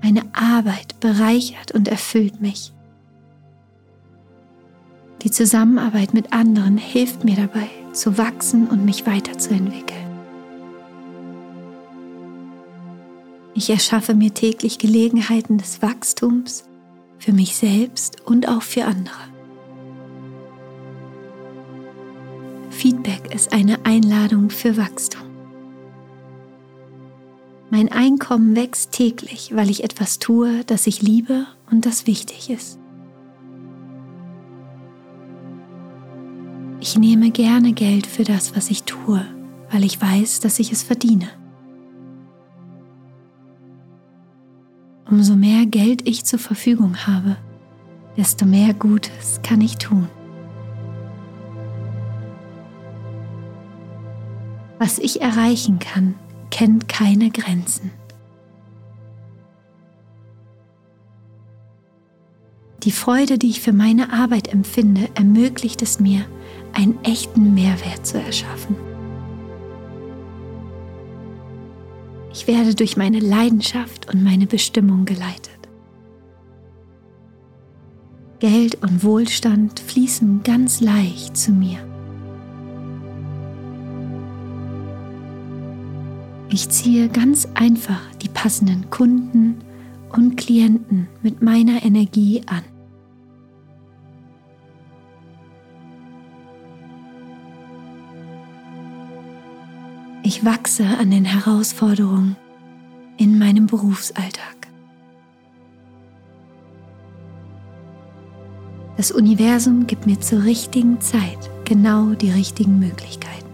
Meine 0.00 0.22
Arbeit 0.32 1.00
bereichert 1.00 1.72
und 1.72 1.88
erfüllt 1.88 2.40
mich. 2.40 2.72
Die 5.28 5.34
Zusammenarbeit 5.34 6.14
mit 6.14 6.32
anderen 6.32 6.78
hilft 6.78 7.22
mir 7.22 7.36
dabei, 7.36 7.68
zu 7.92 8.16
wachsen 8.16 8.66
und 8.66 8.86
mich 8.86 9.06
weiterzuentwickeln. 9.06 10.06
Ich 13.52 13.68
erschaffe 13.68 14.14
mir 14.14 14.32
täglich 14.32 14.78
Gelegenheiten 14.78 15.58
des 15.58 15.82
Wachstums 15.82 16.64
für 17.18 17.34
mich 17.34 17.56
selbst 17.56 18.22
und 18.22 18.48
auch 18.48 18.62
für 18.62 18.86
andere. 18.86 19.18
Feedback 22.70 23.34
ist 23.34 23.52
eine 23.52 23.84
Einladung 23.84 24.48
für 24.48 24.78
Wachstum. 24.78 25.28
Mein 27.68 27.92
Einkommen 27.92 28.56
wächst 28.56 28.92
täglich, 28.92 29.54
weil 29.54 29.68
ich 29.68 29.84
etwas 29.84 30.18
tue, 30.18 30.64
das 30.64 30.86
ich 30.86 31.02
liebe 31.02 31.46
und 31.70 31.84
das 31.84 32.06
wichtig 32.06 32.48
ist. 32.48 32.78
Ich 36.80 36.96
nehme 36.96 37.30
gerne 37.30 37.72
Geld 37.72 38.06
für 38.06 38.22
das, 38.22 38.54
was 38.54 38.70
ich 38.70 38.84
tue, 38.84 39.24
weil 39.70 39.82
ich 39.82 40.00
weiß, 40.00 40.40
dass 40.40 40.60
ich 40.60 40.70
es 40.70 40.84
verdiene. 40.84 41.28
Umso 45.10 45.34
mehr 45.34 45.66
Geld 45.66 46.06
ich 46.06 46.24
zur 46.24 46.38
Verfügung 46.38 46.96
habe, 47.06 47.36
desto 48.16 48.46
mehr 48.46 48.74
Gutes 48.74 49.40
kann 49.42 49.60
ich 49.60 49.78
tun. 49.78 50.08
Was 54.78 54.98
ich 54.98 55.20
erreichen 55.20 55.80
kann, 55.80 56.14
kennt 56.50 56.88
keine 56.88 57.30
Grenzen. 57.30 57.90
Die 62.84 62.92
Freude, 62.92 63.38
die 63.38 63.48
ich 63.48 63.60
für 63.60 63.72
meine 63.72 64.12
Arbeit 64.12 64.52
empfinde, 64.52 65.08
ermöglicht 65.16 65.82
es 65.82 65.98
mir, 65.98 66.24
einen 66.78 67.02
echten 67.02 67.54
Mehrwert 67.54 68.06
zu 68.06 68.20
erschaffen. 68.20 68.76
Ich 72.32 72.46
werde 72.46 72.76
durch 72.76 72.96
meine 72.96 73.18
Leidenschaft 73.18 74.08
und 74.14 74.22
meine 74.22 74.46
Bestimmung 74.46 75.04
geleitet. 75.04 75.58
Geld 78.38 78.80
und 78.80 79.02
Wohlstand 79.02 79.80
fließen 79.80 80.42
ganz 80.44 80.80
leicht 80.80 81.36
zu 81.36 81.50
mir. 81.50 81.80
Ich 86.48 86.68
ziehe 86.68 87.08
ganz 87.08 87.48
einfach 87.54 88.00
die 88.22 88.28
passenden 88.28 88.88
Kunden 88.88 89.56
und 90.10 90.36
Klienten 90.36 91.08
mit 91.22 91.42
meiner 91.42 91.84
Energie 91.84 92.42
an. 92.46 92.62
Ich 100.38 100.44
wachse 100.44 100.86
an 100.86 101.10
den 101.10 101.24
Herausforderungen 101.24 102.36
in 103.16 103.40
meinem 103.40 103.66
Berufsalltag. 103.66 104.68
Das 108.96 109.10
Universum 109.10 109.88
gibt 109.88 110.06
mir 110.06 110.20
zur 110.20 110.44
richtigen 110.44 111.00
Zeit 111.00 111.50
genau 111.64 112.10
die 112.10 112.30
richtigen 112.30 112.78
Möglichkeiten. 112.78 113.48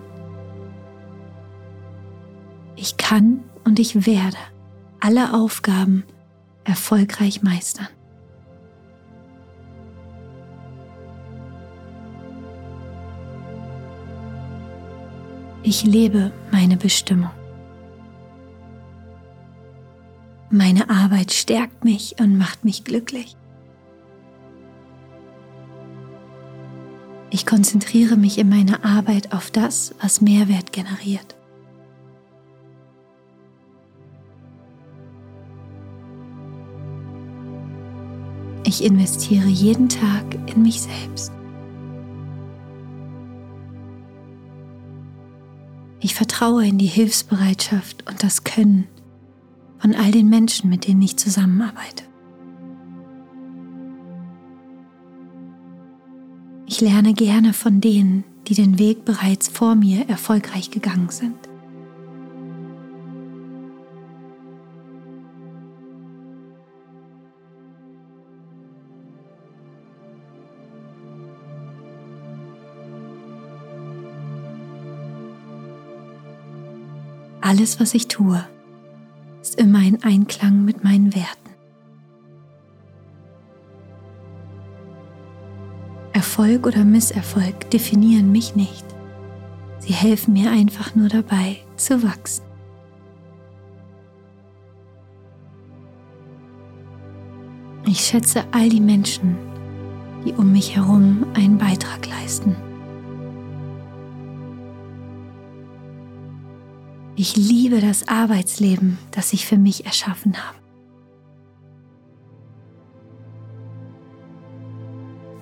Ich 2.76 2.98
kann 2.98 3.42
und 3.64 3.78
ich 3.78 4.06
werde 4.06 4.36
alle 5.00 5.32
Aufgaben 5.32 6.04
erfolgreich 6.64 7.42
meistern. 7.42 7.88
Ich 15.66 15.82
lebe 15.82 16.30
meine 16.52 16.76
Bestimmung. 16.76 17.30
Meine 20.50 20.90
Arbeit 20.90 21.32
stärkt 21.32 21.84
mich 21.84 22.16
und 22.20 22.36
macht 22.36 22.66
mich 22.66 22.84
glücklich. 22.84 23.34
Ich 27.30 27.46
konzentriere 27.46 28.16
mich 28.16 28.38
in 28.38 28.50
meiner 28.50 28.84
Arbeit 28.84 29.32
auf 29.32 29.50
das, 29.50 29.94
was 30.02 30.20
Mehrwert 30.20 30.70
generiert. 30.70 31.34
Ich 38.66 38.84
investiere 38.84 39.48
jeden 39.48 39.88
Tag 39.88 40.24
in 40.46 40.62
mich 40.62 40.82
selbst. 40.82 41.33
Ich 46.04 46.14
vertraue 46.14 46.66
in 46.66 46.76
die 46.76 46.84
Hilfsbereitschaft 46.84 48.06
und 48.06 48.22
das 48.22 48.44
Können 48.44 48.86
von 49.78 49.94
all 49.94 50.10
den 50.10 50.28
Menschen, 50.28 50.68
mit 50.68 50.86
denen 50.86 51.00
ich 51.00 51.16
zusammenarbeite. 51.16 52.04
Ich 56.66 56.82
lerne 56.82 57.14
gerne 57.14 57.54
von 57.54 57.80
denen, 57.80 58.24
die 58.48 58.54
den 58.54 58.78
Weg 58.78 59.06
bereits 59.06 59.48
vor 59.48 59.76
mir 59.76 60.06
erfolgreich 60.06 60.70
gegangen 60.70 61.08
sind. 61.08 61.43
Alles, 77.56 77.78
was 77.78 77.94
ich 77.94 78.08
tue, 78.08 78.44
ist 79.40 79.60
immer 79.60 79.78
in 79.78 80.02
Einklang 80.02 80.64
mit 80.64 80.82
meinen 80.82 81.14
Werten. 81.14 81.50
Erfolg 86.12 86.66
oder 86.66 86.84
Misserfolg 86.84 87.70
definieren 87.70 88.32
mich 88.32 88.56
nicht. 88.56 88.84
Sie 89.78 89.92
helfen 89.92 90.34
mir 90.34 90.50
einfach 90.50 90.96
nur 90.96 91.08
dabei 91.08 91.58
zu 91.76 92.02
wachsen. 92.02 92.42
Ich 97.86 98.00
schätze 98.00 98.42
all 98.50 98.68
die 98.68 98.80
Menschen, 98.80 99.36
die 100.26 100.32
um 100.32 100.50
mich 100.50 100.74
herum 100.74 101.24
einen 101.34 101.58
Beitrag 101.58 102.08
leisten. 102.08 102.56
Ich 107.16 107.36
liebe 107.36 107.80
das 107.80 108.08
Arbeitsleben, 108.08 108.98
das 109.12 109.32
ich 109.32 109.46
für 109.46 109.56
mich 109.56 109.86
erschaffen 109.86 110.36
habe. 110.36 110.58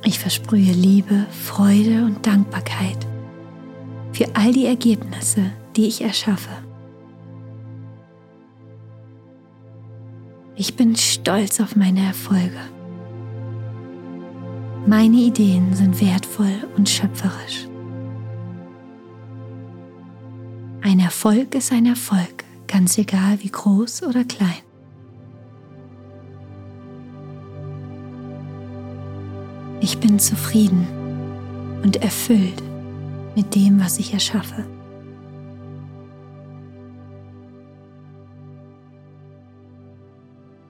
Ich 0.04 0.18
versprühe 0.18 0.72
Liebe, 0.72 1.26
Freude 1.30 2.04
und 2.04 2.26
Dankbarkeit 2.26 3.06
für 4.12 4.26
all 4.34 4.52
die 4.52 4.66
Ergebnisse, 4.66 5.52
die 5.74 5.86
ich 5.86 6.02
erschaffe. 6.02 6.50
Ich 10.54 10.76
bin 10.76 10.94
stolz 10.96 11.60
auf 11.60 11.76
meine 11.76 12.04
Erfolge. 12.04 12.60
Meine 14.86 15.16
Ideen 15.16 15.72
sind 15.74 15.98
wertvoll 16.00 16.68
und 16.76 16.88
schöpferisch. 16.88 17.71
Erfolg 21.02 21.54
ist 21.54 21.72
ein 21.72 21.86
Erfolg, 21.86 22.44
ganz 22.68 22.96
egal 22.96 23.42
wie 23.42 23.50
groß 23.50 24.04
oder 24.04 24.24
klein. 24.24 24.62
Ich 29.80 29.98
bin 29.98 30.20
zufrieden 30.20 30.86
und 31.82 31.96
erfüllt 31.96 32.62
mit 33.34 33.54
dem, 33.54 33.80
was 33.80 33.98
ich 33.98 34.14
erschaffe. 34.14 34.64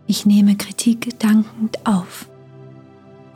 Ich 0.07 0.27
nehme 0.27 0.57
Kritik 0.57 1.19
dankend 1.21 1.87
auf 1.87 2.27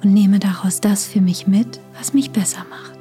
und 0.02 0.14
nehme 0.14 0.38
daraus 0.38 0.80
das 0.80 1.04
für 1.04 1.20
mich 1.20 1.46
mit, 1.46 1.80
was 1.98 2.14
mich 2.14 2.30
besser 2.30 2.64
macht. 2.70 2.95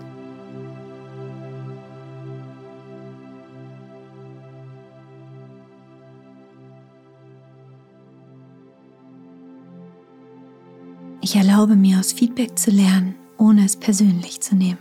Erlaube 11.56 11.78
mir 11.78 12.00
aus 12.00 12.12
Feedback 12.12 12.60
zu 12.60 12.70
lernen, 12.70 13.16
ohne 13.38 13.64
es 13.64 13.78
persönlich 13.78 14.42
zu 14.42 14.58
nehmen. 14.58 14.78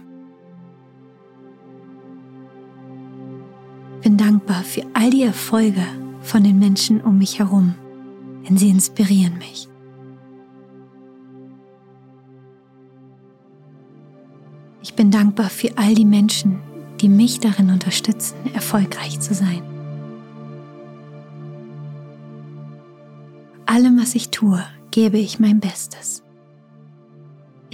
Bin 4.02 4.16
dankbar 4.16 4.64
für 4.64 4.82
all 4.92 5.08
die 5.10 5.22
Erfolge 5.22 5.84
von 6.22 6.42
den 6.42 6.58
Menschen 6.58 7.00
um 7.00 7.18
mich 7.18 7.38
herum, 7.38 7.76
denn 8.48 8.56
sie 8.56 8.70
inspirieren 8.70 9.38
mich. 9.38 9.68
Ich 14.82 14.94
bin 14.94 15.12
dankbar 15.12 15.50
für 15.50 15.78
all 15.78 15.94
die 15.94 16.04
Menschen, 16.04 16.58
die 17.00 17.08
mich 17.08 17.38
darin 17.38 17.70
unterstützen, 17.70 18.34
erfolgreich 18.52 19.20
zu 19.20 19.32
sein. 19.32 19.62
Allem, 23.64 23.96
was 23.96 24.16
ich 24.16 24.30
tue, 24.30 24.60
gebe 24.90 25.18
ich 25.18 25.38
mein 25.38 25.60
Bestes. 25.60 26.24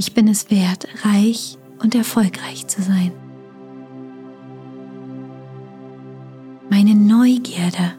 Ich 0.01 0.15
bin 0.15 0.29
es 0.29 0.51
wert, 0.51 0.89
reich 1.05 1.59
und 1.83 1.95
erfolgreich 1.95 2.67
zu 2.67 2.81
sein. 2.81 3.13
Meine 6.71 6.95
Neugierde 6.95 7.99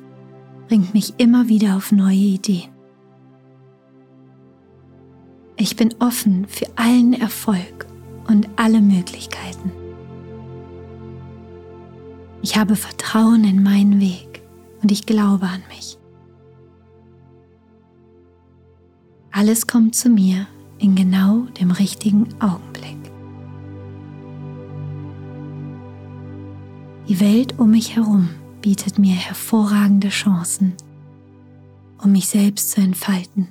bringt 0.68 0.96
mich 0.96 1.14
immer 1.20 1.48
wieder 1.48 1.76
auf 1.76 1.92
neue 1.92 2.16
Ideen. 2.16 2.72
Ich 5.58 5.76
bin 5.76 5.94
offen 6.00 6.48
für 6.48 6.66
allen 6.76 7.14
Erfolg 7.14 7.86
und 8.28 8.50
alle 8.56 8.82
Möglichkeiten. 8.82 9.72
Ich 12.42 12.58
habe 12.58 12.76
Vertrauen 12.76 13.44
in 13.44 13.62
meinen 13.62 14.00
Weg 14.00 14.42
und 14.82 14.92
ich 14.92 15.06
glaube 15.06 15.46
an 15.46 15.62
mich. 15.70 16.00
Alles 19.32 19.68
kommt 19.68 19.94
zu 19.94 20.10
mir 20.10 20.48
in 20.82 20.96
genau 20.96 21.46
dem 21.60 21.72
richtigen 21.72 22.28
Augenblick. 22.42 22.98
Die 27.08 27.20
Welt 27.20 27.60
um 27.60 27.72
mich 27.72 27.96
herum 27.96 28.30
bietet 28.62 28.98
mir 28.98 29.14
hervorragende 29.14 30.10
Chancen, 30.10 30.74
um 32.02 32.12
mich 32.12 32.28
selbst 32.28 32.72
zu 32.72 32.82
entfalten. 32.82 33.48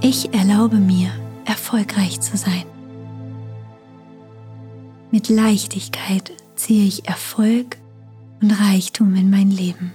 Ich 0.00 0.32
erlaube 0.34 0.76
mir, 0.76 1.10
erfolgreich 1.44 2.20
zu 2.20 2.36
sein. 2.36 2.64
Mit 5.10 5.28
Leichtigkeit 5.28 6.32
ziehe 6.56 6.86
ich 6.86 7.06
Erfolg 7.06 7.76
und 8.40 8.50
Reichtum 8.50 9.14
in 9.14 9.30
mein 9.30 9.50
Leben. 9.50 9.92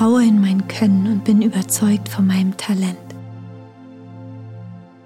Vertraue 0.00 0.24
in 0.24 0.40
mein 0.40 0.66
Können 0.66 1.12
und 1.12 1.24
bin 1.24 1.42
überzeugt 1.42 2.08
von 2.08 2.26
meinem 2.26 2.56
Talent. 2.56 2.96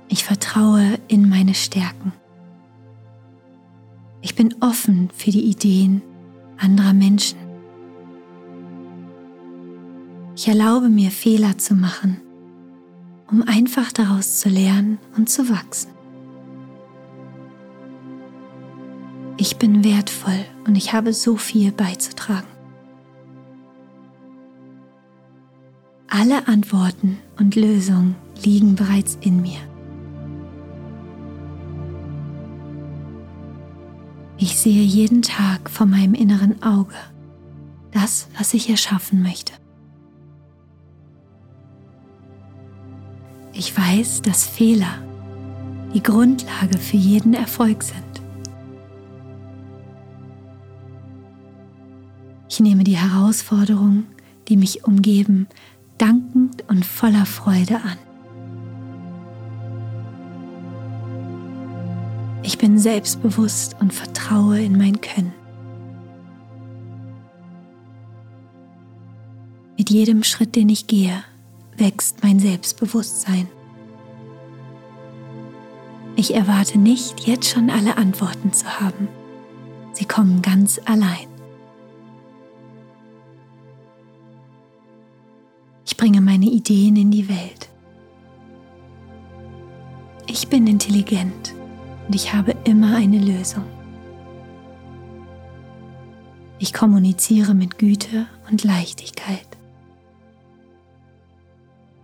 Ich 0.06 0.22
vertraue 0.22 1.00
in 1.08 1.28
meine 1.28 1.52
Stärken. 1.52 2.12
Ich 4.22 4.36
bin 4.36 4.54
offen 4.60 5.10
für 5.12 5.32
die 5.32 5.50
Ideen 5.50 6.00
anderer 6.58 6.92
Menschen. 6.92 7.40
Ich 10.36 10.46
erlaube 10.46 10.88
mir 10.88 11.10
Fehler 11.10 11.58
zu 11.58 11.74
machen, 11.74 12.20
um 13.28 13.42
einfach 13.42 13.90
daraus 13.90 14.38
zu 14.38 14.48
lernen 14.48 14.98
und 15.16 15.28
zu 15.28 15.48
wachsen. 15.48 15.90
Ich 19.38 19.56
bin 19.56 19.82
wertvoll 19.82 20.44
und 20.68 20.76
ich 20.76 20.92
habe 20.92 21.12
so 21.12 21.36
viel 21.36 21.72
beizutragen. 21.72 22.53
Alle 26.16 26.46
Antworten 26.46 27.18
und 27.40 27.56
Lösungen 27.56 28.14
liegen 28.44 28.76
bereits 28.76 29.18
in 29.20 29.42
mir. 29.42 29.58
Ich 34.38 34.56
sehe 34.56 34.84
jeden 34.84 35.22
Tag 35.22 35.68
vor 35.68 35.86
meinem 35.86 36.14
inneren 36.14 36.62
Auge 36.62 36.94
das, 37.90 38.28
was 38.38 38.54
ich 38.54 38.70
erschaffen 38.70 39.24
möchte. 39.24 39.54
Ich 43.52 43.76
weiß, 43.76 44.22
dass 44.22 44.46
Fehler 44.46 45.02
die 45.94 46.02
Grundlage 46.02 46.78
für 46.78 46.96
jeden 46.96 47.34
Erfolg 47.34 47.82
sind. 47.82 48.22
Ich 52.48 52.60
nehme 52.60 52.84
die 52.84 52.98
Herausforderungen, 52.98 54.06
die 54.46 54.56
mich 54.56 54.84
umgeben, 54.84 55.48
dankend 55.98 56.64
und 56.68 56.84
voller 56.84 57.26
Freude 57.26 57.76
an. 57.76 57.98
Ich 62.42 62.58
bin 62.58 62.78
selbstbewusst 62.78 63.76
und 63.80 63.92
vertraue 63.92 64.60
in 64.60 64.76
mein 64.76 65.00
Können. 65.00 65.32
Mit 69.78 69.90
jedem 69.90 70.22
Schritt, 70.22 70.54
den 70.54 70.68
ich 70.68 70.86
gehe, 70.86 71.24
wächst 71.76 72.22
mein 72.22 72.38
Selbstbewusstsein. 72.38 73.48
Ich 76.16 76.34
erwarte 76.34 76.78
nicht, 76.78 77.26
jetzt 77.26 77.50
schon 77.50 77.70
alle 77.70 77.96
Antworten 77.96 78.52
zu 78.52 78.66
haben. 78.80 79.08
Sie 79.92 80.04
kommen 80.04 80.42
ganz 80.42 80.80
allein. 80.84 81.33
Bringe 86.04 86.20
meine 86.20 86.44
Ideen 86.44 86.96
in 86.96 87.10
die 87.10 87.30
Welt. 87.30 87.70
Ich 90.26 90.48
bin 90.48 90.66
intelligent 90.66 91.54
und 92.06 92.14
ich 92.14 92.34
habe 92.34 92.54
immer 92.64 92.94
eine 92.94 93.18
Lösung. 93.18 93.64
Ich 96.58 96.74
kommuniziere 96.74 97.54
mit 97.54 97.78
Güte 97.78 98.26
und 98.50 98.64
Leichtigkeit. 98.64 99.46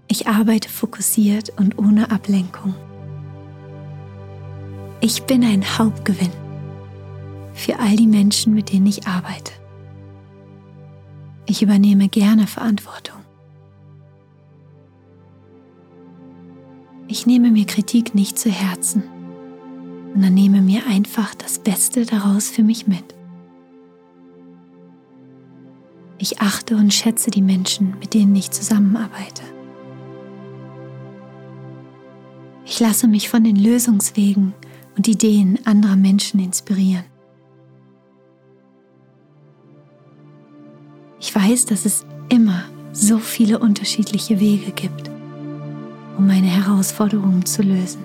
Ich 0.08 0.26
arbeite 0.26 0.70
fokussiert 0.70 1.52
und 1.58 1.76
ohne 1.76 2.10
Ablenkung. 2.10 2.74
Ich 5.02 5.24
bin 5.24 5.44
ein 5.44 5.62
Hauptgewinn 5.76 6.32
für 7.52 7.78
all 7.78 7.96
die 7.96 8.06
Menschen, 8.06 8.54
mit 8.54 8.72
denen 8.72 8.86
ich 8.86 9.06
arbeite. 9.06 9.52
Ich 11.44 11.60
übernehme 11.60 12.08
gerne 12.08 12.46
Verantwortung. 12.46 13.19
Ich 17.12 17.26
nehme 17.26 17.50
mir 17.50 17.66
Kritik 17.66 18.14
nicht 18.14 18.38
zu 18.38 18.50
Herzen, 18.50 19.02
sondern 20.12 20.32
nehme 20.32 20.62
mir 20.62 20.86
einfach 20.86 21.34
das 21.34 21.58
Beste 21.58 22.06
daraus 22.06 22.48
für 22.48 22.62
mich 22.62 22.86
mit. 22.86 23.02
Ich 26.18 26.40
achte 26.40 26.76
und 26.76 26.94
schätze 26.94 27.32
die 27.32 27.42
Menschen, 27.42 27.98
mit 27.98 28.14
denen 28.14 28.36
ich 28.36 28.52
zusammenarbeite. 28.52 29.42
Ich 32.64 32.78
lasse 32.78 33.08
mich 33.08 33.28
von 33.28 33.42
den 33.42 33.56
Lösungswegen 33.56 34.54
und 34.96 35.08
Ideen 35.08 35.58
anderer 35.66 35.96
Menschen 35.96 36.38
inspirieren. 36.38 37.06
Ich 41.18 41.34
weiß, 41.34 41.64
dass 41.64 41.86
es 41.86 42.06
immer 42.28 42.66
so 42.92 43.18
viele 43.18 43.58
unterschiedliche 43.58 44.38
Wege 44.38 44.70
gibt, 44.70 45.09
um 46.20 46.26
meine 46.26 46.48
Herausforderungen 46.48 47.46
zu 47.46 47.62
lösen. 47.62 48.02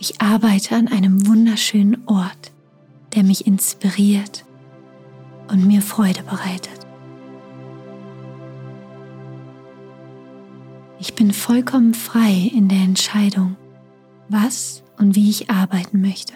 Ich 0.00 0.20
arbeite 0.20 0.74
an 0.74 0.88
einem 0.88 1.24
wunderschönen 1.28 2.02
Ort, 2.06 2.50
der 3.14 3.22
mich 3.22 3.46
inspiriert 3.46 4.44
und 5.52 5.68
mir 5.68 5.82
Freude 5.82 6.24
bereitet. 6.24 6.80
Ich 10.98 11.14
bin 11.14 11.32
vollkommen 11.32 11.94
frei 11.94 12.50
in 12.52 12.68
der 12.68 12.78
Entscheidung, 12.78 13.56
was 14.28 14.82
und 14.98 15.14
wie 15.14 15.30
ich 15.30 15.48
arbeiten 15.48 16.00
möchte. 16.00 16.34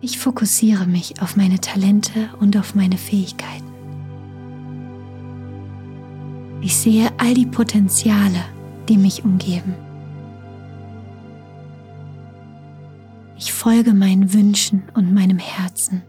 Ich 0.00 0.18
fokussiere 0.18 0.86
mich 0.86 1.20
auf 1.20 1.36
meine 1.36 1.60
Talente 1.60 2.30
und 2.40 2.56
auf 2.56 2.74
meine 2.74 2.96
Fähigkeiten. 2.96 3.73
Ich 6.64 6.78
sehe 6.78 7.10
all 7.18 7.34
die 7.34 7.44
Potenziale, 7.44 8.42
die 8.88 8.96
mich 8.96 9.22
umgeben. 9.22 9.74
Ich 13.36 13.52
folge 13.52 13.92
meinen 13.92 14.32
Wünschen 14.32 14.82
und 14.94 15.12
meinem 15.12 15.36
Herzen. 15.36 16.00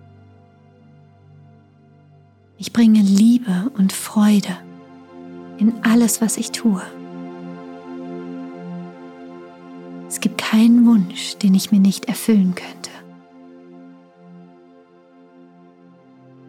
Ich 2.58 2.72
bringe 2.72 3.02
Liebe 3.02 3.70
und 3.78 3.91
Freude 3.91 4.56
in 5.58 5.74
alles, 5.84 6.22
was 6.22 6.38
ich 6.38 6.52
tue. 6.52 6.82
Es 10.08 10.22
gibt 10.22 10.38
keinen 10.38 10.86
Wunsch, 10.86 11.36
den 11.36 11.54
ich 11.54 11.74
mir 11.74 11.82
nicht 11.82 12.06
erfüllen 12.06 12.56
könnte. 12.56 12.94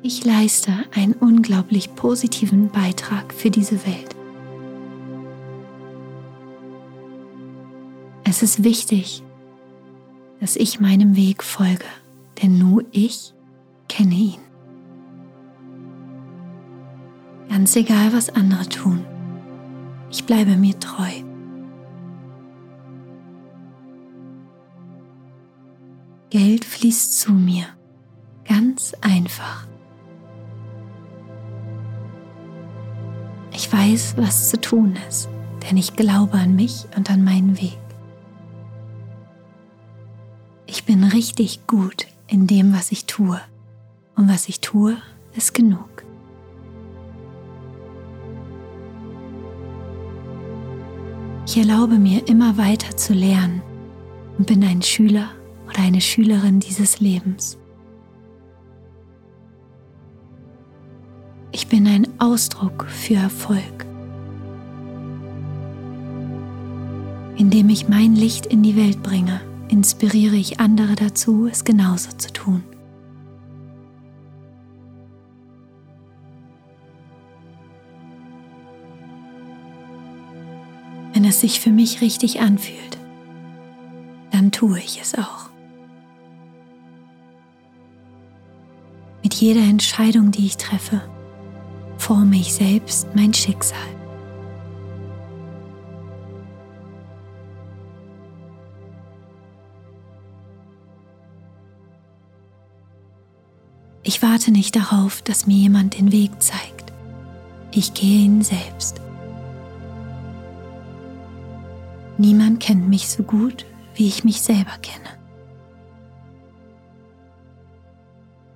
Ich 0.09 0.25
leiste 0.25 0.73
einen 0.95 1.14
unglaublich 1.14 1.97
positiven 1.97 2.71
Beitrag 2.71 3.35
für 3.35 3.51
diese 3.51 3.85
Welt. 3.85 4.14
Es 8.23 8.40
ist 8.40 8.62
wichtig, 8.62 9.25
dass 10.38 10.55
ich 10.55 10.79
meinem 10.79 11.16
Weg 11.16 11.42
folge, 11.42 11.87
denn 12.40 12.57
nur 12.57 12.85
ich 12.92 13.35
kenne 13.88 14.14
ihn. 14.14 14.38
Ganz 17.49 17.75
egal, 17.75 18.12
was 18.12 18.29
andere 18.29 18.69
tun. 18.69 19.05
Ich 20.12 20.23
bleibe 20.23 20.57
mir 20.57 20.79
treu. 20.79 21.11
Geld 26.31 26.64
fließt 26.64 27.19
zu 27.19 27.33
mir. 27.33 27.64
Ganz 28.45 28.95
einfach. 29.01 29.66
Ich 33.57 33.73
weiß, 33.73 34.16
was 34.19 34.51
zu 34.51 34.61
tun 34.61 34.99
ist, 35.09 35.31
denn 35.62 35.79
ich 35.79 35.97
glaube 35.97 36.35
an 36.35 36.55
mich 36.55 36.85
und 36.95 37.11
an 37.11 37.25
meinen 37.25 37.59
Weg. 37.59 37.79
Ich 40.66 40.85
bin 40.85 41.03
richtig 41.03 41.66
gut 41.66 42.07
in 42.27 42.47
dem, 42.47 42.75
was 42.75 42.92
ich 42.92 43.07
tue. 43.07 43.40
Und 44.14 44.29
was 44.29 44.51
ich 44.51 44.61
tue, 44.61 44.99
ist 45.35 45.55
genug. 45.55 46.05
Ich 51.47 51.57
erlaube 51.57 51.99
mir 51.99 52.29
immer 52.29 52.59
weiter 52.59 52.95
zu 52.95 53.14
lernen 53.14 53.62
und 54.37 54.47
bin 54.47 54.62
ein 54.64 54.83
Schüler 54.83 55.31
oder 55.66 55.79
eine 55.79 56.03
Schülerin 56.03 56.61
dieses 56.61 57.01
Lebens. 57.01 57.57
Ich 61.59 61.69
bin 61.69 61.87
ein 61.87 62.07
Ausdruck 62.21 62.85
für 62.87 63.14
Erfolg. 63.14 63.87
Indem 67.38 67.71
ich 67.71 67.88
mein 67.88 68.14
Licht 68.14 68.45
in 68.45 68.62
die 68.62 68.77
Welt 68.77 69.03
bringe, 69.03 69.40
inspiriere 69.69 70.37
ich 70.37 70.61
andere 70.61 70.97
dazu, 70.97 71.49
es 71.51 71.64
genauso 71.64 72.11
zu 72.19 72.31
tun. 72.31 72.62
Wenn 81.14 81.25
es 81.25 81.40
sich 81.40 81.61
für 81.61 81.71
mich 81.71 82.03
richtig 82.03 82.40
anfühlt, 82.40 82.99
dann 84.31 84.53
tue 84.53 84.79
ich 84.79 85.01
es 85.01 85.14
auch. 85.14 85.49
Mit 89.23 89.33
jeder 89.33 89.62
Entscheidung, 89.62 90.33
die 90.33 90.45
ich 90.45 90.59
treffe, 90.59 91.01
forme 92.07 92.37
ich 92.37 92.55
selbst 92.55 93.09
mein 93.16 93.35
Schicksal. 93.35 93.77
Ich 104.05 104.23
warte 104.23 104.53
nicht 104.53 104.77
darauf, 104.77 105.21
dass 105.23 105.49
mir 105.49 105.57
jemand 105.57 105.99
den 105.99 106.12
Weg 106.12 106.40
zeigt. 106.40 106.92
Ich 107.73 107.92
gehe 107.92 108.27
ihn 108.27 108.40
selbst. 108.42 109.01
Niemand 112.19 112.61
kennt 112.61 112.88
mich 112.88 113.09
so 113.09 113.25
gut, 113.25 113.66
wie 113.97 114.07
ich 114.07 114.23
mich 114.23 114.42
selber 114.42 114.79
kenne. 114.81 115.19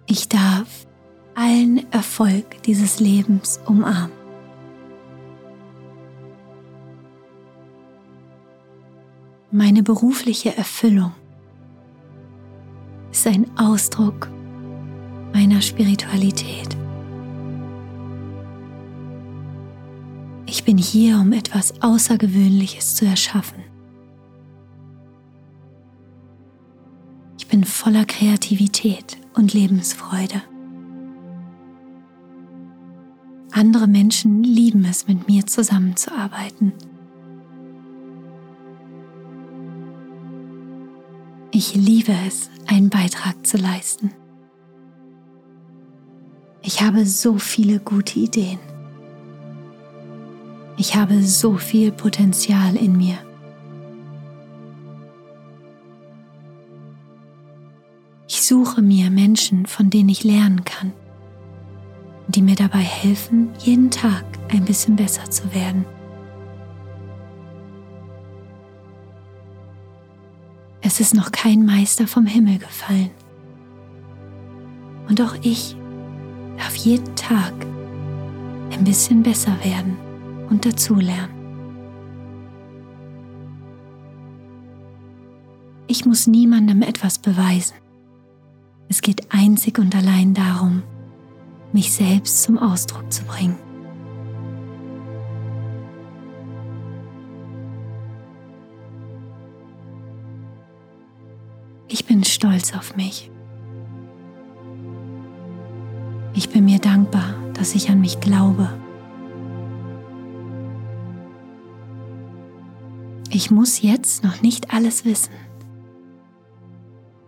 Ich 0.07 0.29
darf 0.29 0.87
allen 1.41 1.91
Erfolg 1.91 2.63
dieses 2.65 3.01
Lebens 3.01 3.59
umarmen. 3.65 4.13
Meine 9.51 9.83
berufliche 9.83 10.55
Erfüllung 10.55 11.13
ist 13.11 13.27
ein 13.27 13.47
Ausdruck 13.59 14.29
meiner 15.33 15.63
Spiritualität. 15.63 16.77
Ich 20.45 20.63
bin 20.65 20.77
hier, 20.77 21.17
um 21.17 21.33
etwas 21.33 21.81
Außergewöhnliches 21.81 22.97
zu 22.97 23.07
erschaffen. 23.07 23.65
Ich 27.39 27.47
bin 27.47 27.65
voller 27.65 28.05
Kreativität 28.05 29.17
und 29.33 29.55
Lebensfreude. 29.55 30.43
Andere 33.61 33.89
Menschen 33.89 34.43
lieben 34.43 34.87
es, 34.87 35.07
mit 35.07 35.29
mir 35.29 35.47
zusammenzuarbeiten. 35.47 36.73
Ich 41.51 41.75
liebe 41.75 42.15
es, 42.27 42.49
einen 42.67 42.89
Beitrag 42.89 43.47
zu 43.47 43.59
leisten. 43.59 44.13
Ich 46.63 46.81
habe 46.81 47.05
so 47.05 47.37
viele 47.37 47.81
gute 47.81 48.19
Ideen. 48.21 48.59
Ich 50.79 50.97
habe 50.97 51.23
so 51.23 51.59
viel 51.59 51.93
Potenzial 51.93 52.77
in 52.77 52.97
mir. 52.97 53.19
Ich 58.27 58.41
suche 58.41 58.81
mir 58.81 59.11
Menschen, 59.11 59.67
von 59.67 59.91
denen 59.91 60.09
ich 60.09 60.25
lernen 60.25 60.65
kann 60.65 60.95
die 62.31 62.43
mir 62.43 62.55
dabei 62.55 62.79
helfen, 62.79 63.51
jeden 63.59 63.91
Tag 63.91 64.25
ein 64.49 64.65
bisschen 64.65 64.97
besser 64.97 65.29
zu 65.31 65.53
werden. 65.55 65.85
Es 70.83 71.01
ist 71.01 71.15
noch 71.15 71.31
kein 71.31 71.65
Meister 71.65 72.07
vom 72.07 72.27
Himmel 72.27 72.59
gefallen. 72.59 73.11
Und 75.09 75.21
auch 75.21 75.35
ich 75.43 75.77
darf 76.57 76.75
jeden 76.77 77.15
Tag 77.17 77.53
ein 78.73 78.85
bisschen 78.85 79.23
besser 79.23 79.53
werden 79.63 79.97
und 80.49 80.65
dazulernen. 80.65 81.35
Ich 85.87 86.07
muss 86.07 86.27
niemandem 86.27 86.83
etwas 86.83 87.19
beweisen. 87.19 87.75
Es 88.89 89.03
geht 89.03 89.33
einzig 89.33 89.79
und 89.79 89.95
allein 89.95 90.35
darum, 90.35 90.83
mich 91.73 91.93
selbst 91.93 92.43
zum 92.43 92.59
Ausdruck 92.59 93.13
zu 93.13 93.25
bringen. 93.25 93.57
Ich 101.89 102.05
bin 102.07 102.25
stolz 102.25 102.75
auf 102.75 102.97
mich. 102.97 103.31
Ich 106.35 106.49
bin 106.51 106.65
mir 106.65 106.79
dankbar, 106.79 107.35
dass 107.55 107.75
ich 107.75 107.91
an 107.91 108.01
mich 108.01 108.21
glaube. 108.21 108.69
Ich 113.31 113.51
muss 113.51 113.83
jetzt 113.83 114.23
noch 114.25 114.41
nicht 114.43 114.73
alles 114.73 115.05
wissen. 115.05 115.33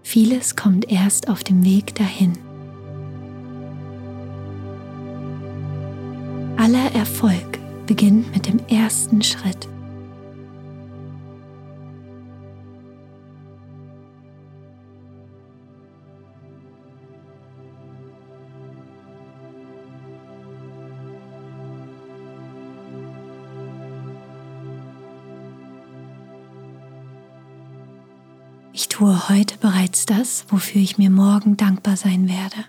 Vieles 0.03 0.57
kommt 0.57 0.91
erst 0.91 1.29
auf 1.29 1.43
dem 1.43 1.65
Weg 1.65 1.95
dahin. 1.95 2.39
Aller 6.63 6.95
Erfolg 6.95 7.59
beginnt 7.89 8.33
mit 8.33 8.47
dem 8.47 8.61
ersten 8.69 9.21
Schritt. 9.21 9.69
Ich 28.73 28.87
tue 28.87 29.29
heute 29.29 29.59
bereits 29.59 30.07
das, 30.07 30.45
wofür 30.47 30.81
ich 30.81 30.97
mir 30.97 31.11
morgen 31.11 31.57
dankbar 31.57 31.97
sein 31.97 32.29
werde. 32.29 32.67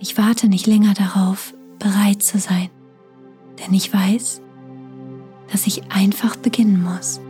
Ich 0.00 0.16
warte 0.16 0.48
nicht 0.48 0.66
länger 0.68 0.94
darauf, 0.94 1.54
bereit 1.80 2.22
zu 2.22 2.38
sein, 2.38 2.70
denn 3.58 3.74
ich 3.74 3.92
weiß, 3.92 4.40
dass 5.50 5.66
ich 5.66 5.90
einfach 5.90 6.36
beginnen 6.36 6.82
muss. 6.82 7.20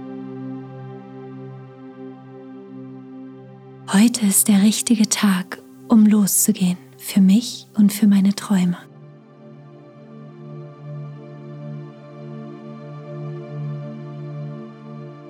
Heute 3.91 4.27
ist 4.27 4.49
der 4.49 4.63
richtige 4.63 5.09
Tag, 5.09 5.63
um 5.89 6.05
loszugehen, 6.05 6.77
für 6.99 7.23
mich 7.23 7.67
und 7.75 7.91
für 7.91 8.07
meine 8.07 8.35
Träume. 8.35 8.77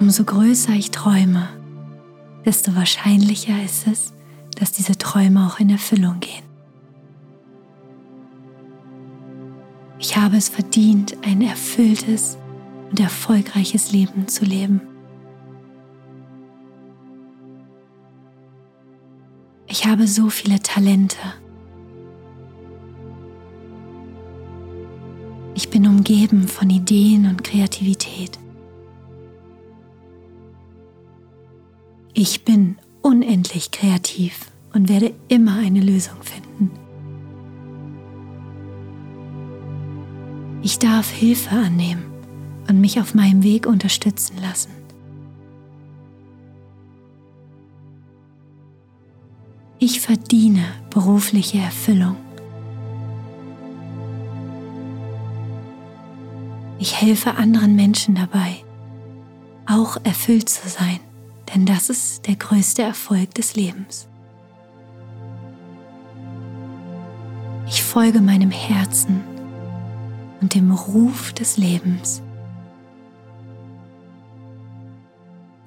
Umso 0.00 0.24
größer 0.24 0.72
ich 0.72 0.90
träume, 0.90 1.48
desto 2.44 2.74
wahrscheinlicher 2.74 3.62
ist 3.62 3.86
es, 3.86 4.12
dass 4.58 4.72
diese 4.72 4.98
Träume 4.98 5.46
auch 5.46 5.60
in 5.60 5.70
Erfüllung 5.70 6.18
gehen. 6.18 6.47
Ich 9.98 10.16
habe 10.16 10.36
es 10.36 10.48
verdient, 10.48 11.16
ein 11.22 11.42
erfülltes 11.42 12.38
und 12.90 13.00
erfolgreiches 13.00 13.92
Leben 13.92 14.28
zu 14.28 14.44
leben. 14.44 14.80
Ich 19.66 19.86
habe 19.86 20.06
so 20.06 20.30
viele 20.30 20.60
Talente. 20.60 21.18
Ich 25.54 25.68
bin 25.68 25.86
umgeben 25.86 26.46
von 26.46 26.70
Ideen 26.70 27.26
und 27.26 27.42
Kreativität. 27.42 28.38
Ich 32.14 32.44
bin 32.44 32.76
unendlich 33.02 33.70
kreativ 33.72 34.50
und 34.72 34.88
werde 34.88 35.12
immer 35.28 35.58
eine 35.58 35.80
Lösung 35.80 36.22
finden. 36.22 36.47
Ich 40.62 40.78
darf 40.78 41.10
Hilfe 41.10 41.50
annehmen 41.50 42.04
und 42.68 42.80
mich 42.80 43.00
auf 43.00 43.14
meinem 43.14 43.42
Weg 43.42 43.66
unterstützen 43.66 44.36
lassen. 44.42 44.70
Ich 49.78 50.00
verdiene 50.00 50.64
berufliche 50.90 51.58
Erfüllung. 51.58 52.16
Ich 56.80 57.00
helfe 57.00 57.36
anderen 57.36 57.76
Menschen 57.76 58.16
dabei, 58.16 58.56
auch 59.66 59.96
erfüllt 60.04 60.48
zu 60.48 60.68
sein, 60.68 61.00
denn 61.54 61.64
das 61.66 61.90
ist 61.90 62.26
der 62.26 62.36
größte 62.36 62.82
Erfolg 62.82 63.34
des 63.34 63.54
Lebens. 63.54 64.08
Ich 67.68 67.82
folge 67.82 68.20
meinem 68.20 68.50
Herzen 68.50 69.37
und 70.48 70.54
dem 70.54 70.70
Ruf 70.70 71.34
des 71.34 71.58
Lebens. 71.58 72.22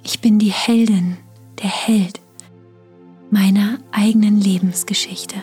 Ich 0.04 0.22
bin 0.22 0.40
die 0.40 0.52
Heldin, 0.52 1.18
der 1.62 1.70
Held 1.70 2.20
meiner 3.30 3.78
eigenen 3.92 4.42
Lebensgeschichte. 4.42 5.36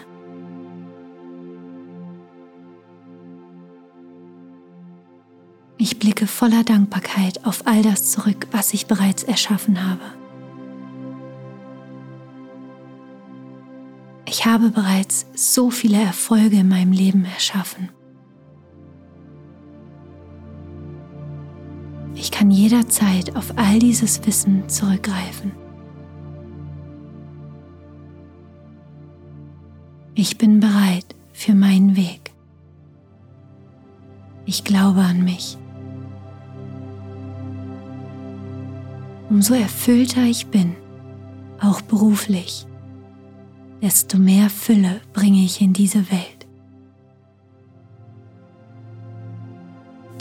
Ich 5.76 6.00
blicke 6.00 6.26
voller 6.26 6.64
Dankbarkeit 6.64 7.46
auf 7.46 7.64
all 7.64 7.82
das 7.82 8.10
zurück, 8.10 8.48
was 8.50 8.74
ich 8.74 8.88
bereits 8.88 9.22
erschaffen 9.22 9.88
habe. 9.88 10.02
Ich 14.26 14.46
habe 14.46 14.70
bereits 14.70 15.26
so 15.36 15.70
viele 15.70 16.02
Erfolge 16.02 16.56
in 16.56 16.68
meinem 16.68 16.90
Leben 16.90 17.24
erschaffen. 17.24 17.90
Ich 22.20 22.32
kann 22.32 22.50
jederzeit 22.50 23.36
auf 23.36 23.52
all 23.56 23.78
dieses 23.78 24.26
Wissen 24.26 24.68
zurückgreifen. 24.68 25.52
Ich 30.16 30.36
bin 30.36 30.58
bereit 30.58 31.14
für 31.32 31.54
meinen 31.54 31.94
Weg. 31.94 32.32
Ich 34.46 34.64
glaube 34.64 35.00
an 35.00 35.22
mich. 35.22 35.56
Umso 39.30 39.54
erfüllter 39.54 40.24
ich 40.24 40.48
bin, 40.48 40.74
auch 41.60 41.82
beruflich, 41.82 42.66
desto 43.80 44.18
mehr 44.18 44.50
Fülle 44.50 45.00
bringe 45.12 45.44
ich 45.44 45.60
in 45.60 45.72
diese 45.72 46.10
Welt. 46.10 46.37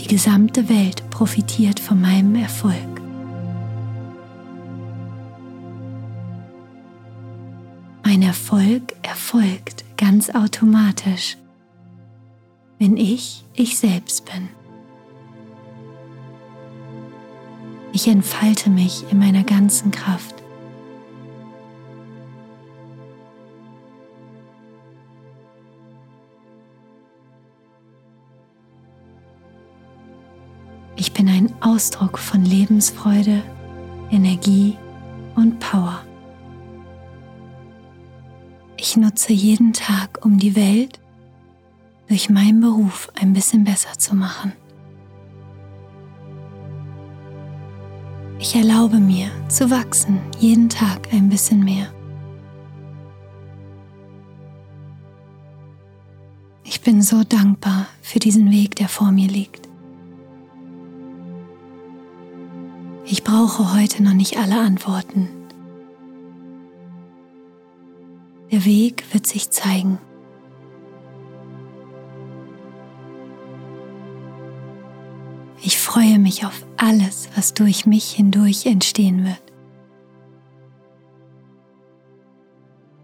Die 0.08 0.14
gesamte 0.14 0.70
Welt 0.70 1.10
profitiert 1.10 1.82
von 1.82 2.00
meinem 2.00 2.36
Erfolg. 2.36 3.02
Mein 8.06 8.22
Erfolg 8.22 8.96
erfolgt 9.04 9.84
ganz 9.98 10.30
automatisch, 10.30 11.36
wenn 12.80 12.96
ich 12.96 13.44
ich 13.54 13.78
selbst 13.78 14.24
bin. 14.24 14.48
Ich 17.92 18.08
entfalte 18.08 18.70
mich 18.70 19.04
in 19.12 19.20
meiner 19.20 19.44
ganzen 19.44 19.92
Kraft. 19.92 20.36
Ausdruck 31.62 32.18
von 32.18 32.44
Lebensfreude, 32.44 33.44
Energie 34.12 34.78
und 35.36 35.60
Power. 35.60 36.02
Ich 38.78 38.96
nutze 38.96 39.34
jeden 39.34 39.74
Tag, 39.74 40.24
um 40.24 40.38
die 40.38 40.56
Welt 40.56 41.00
durch 42.08 42.30
meinen 42.30 42.62
Beruf 42.62 43.10
ein 43.20 43.34
bisschen 43.34 43.64
besser 43.64 43.98
zu 43.98 44.16
machen. 44.16 44.54
Ich 48.40 48.56
erlaube 48.56 48.98
mir 48.98 49.30
zu 49.50 49.70
wachsen 49.72 50.20
jeden 50.40 50.70
Tag 50.70 51.12
ein 51.12 51.28
bisschen 51.28 51.64
mehr. 51.64 51.92
Ich 56.64 56.82
bin 56.82 57.02
so 57.02 57.24
dankbar 57.24 57.88
für 58.02 58.20
diesen 58.20 58.52
Weg, 58.52 58.76
der 58.76 58.88
vor 58.88 59.12
mir 59.12 59.28
liegt. 59.28 59.67
Ich 63.10 63.24
brauche 63.24 63.74
heute 63.74 64.04
noch 64.04 64.14
nicht 64.14 64.36
alle 64.36 64.60
Antworten. 64.60 65.30
Der 68.52 68.66
Weg 68.66 69.06
wird 69.14 69.26
sich 69.26 69.50
zeigen. 69.50 69.98
Ich 75.62 75.78
freue 75.78 76.20
mich 76.20 76.46
auf 76.46 76.66
alles, 76.76 77.30
was 77.34 77.54
durch 77.54 77.86
mich 77.86 78.12
hindurch 78.12 78.66
entstehen 78.66 79.24
wird. 79.24 79.42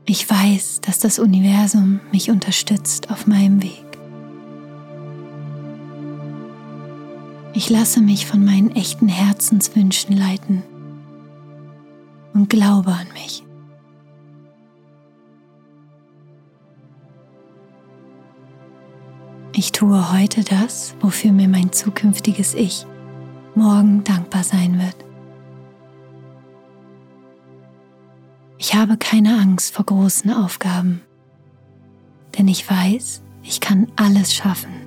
Ich 0.05 0.29
weiß, 0.29 0.81
dass 0.81 0.99
das 0.99 1.17
Universum 1.17 2.01
mich 2.11 2.29
unterstützt 2.29 3.09
auf 3.09 3.25
meinem 3.25 3.63
Weg. 3.63 3.82
Ich 7.55 7.69
lasse 7.69 8.01
mich 8.01 8.25
von 8.25 8.43
meinen 8.43 8.71
echten 8.75 9.07
Herzenswünschen 9.07 10.17
leiten 10.17 10.63
und 12.33 12.49
glaube 12.49 12.91
an 12.91 13.07
mich. 13.13 13.43
Ich 19.55 19.71
tue 19.71 20.11
heute 20.11 20.43
das, 20.43 20.95
wofür 20.99 21.31
mir 21.31 21.47
mein 21.47 21.71
zukünftiges 21.71 22.55
Ich 22.55 22.87
morgen 23.53 24.03
dankbar 24.03 24.43
sein 24.43 24.79
wird. 24.79 24.95
Ich 28.57 28.73
habe 28.73 28.97
keine 28.97 29.37
Angst 29.39 29.75
vor 29.75 29.85
großen 29.85 30.31
Aufgaben, 30.31 31.01
denn 32.35 32.47
ich 32.47 32.67
weiß, 32.67 33.21
ich 33.43 33.59
kann 33.59 33.91
alles 33.95 34.33
schaffen. 34.33 34.82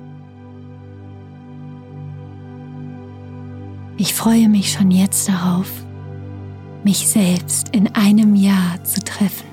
Ich 3.99 4.13
freue 4.13 4.47
mich 4.47 4.71
schon 4.71 4.91
jetzt 4.91 5.27
darauf, 5.27 5.71
mich 6.83 7.07
selbst 7.07 7.69
in 7.69 7.87
einem 7.95 8.35
Jahr 8.35 8.83
zu 8.83 9.01
treffen 9.03 9.47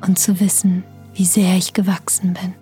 und 0.00 0.18
zu 0.18 0.40
wissen, 0.40 0.82
wie 1.12 1.26
sehr 1.26 1.54
ich 1.56 1.74
gewachsen 1.74 2.32
bin. 2.32 2.54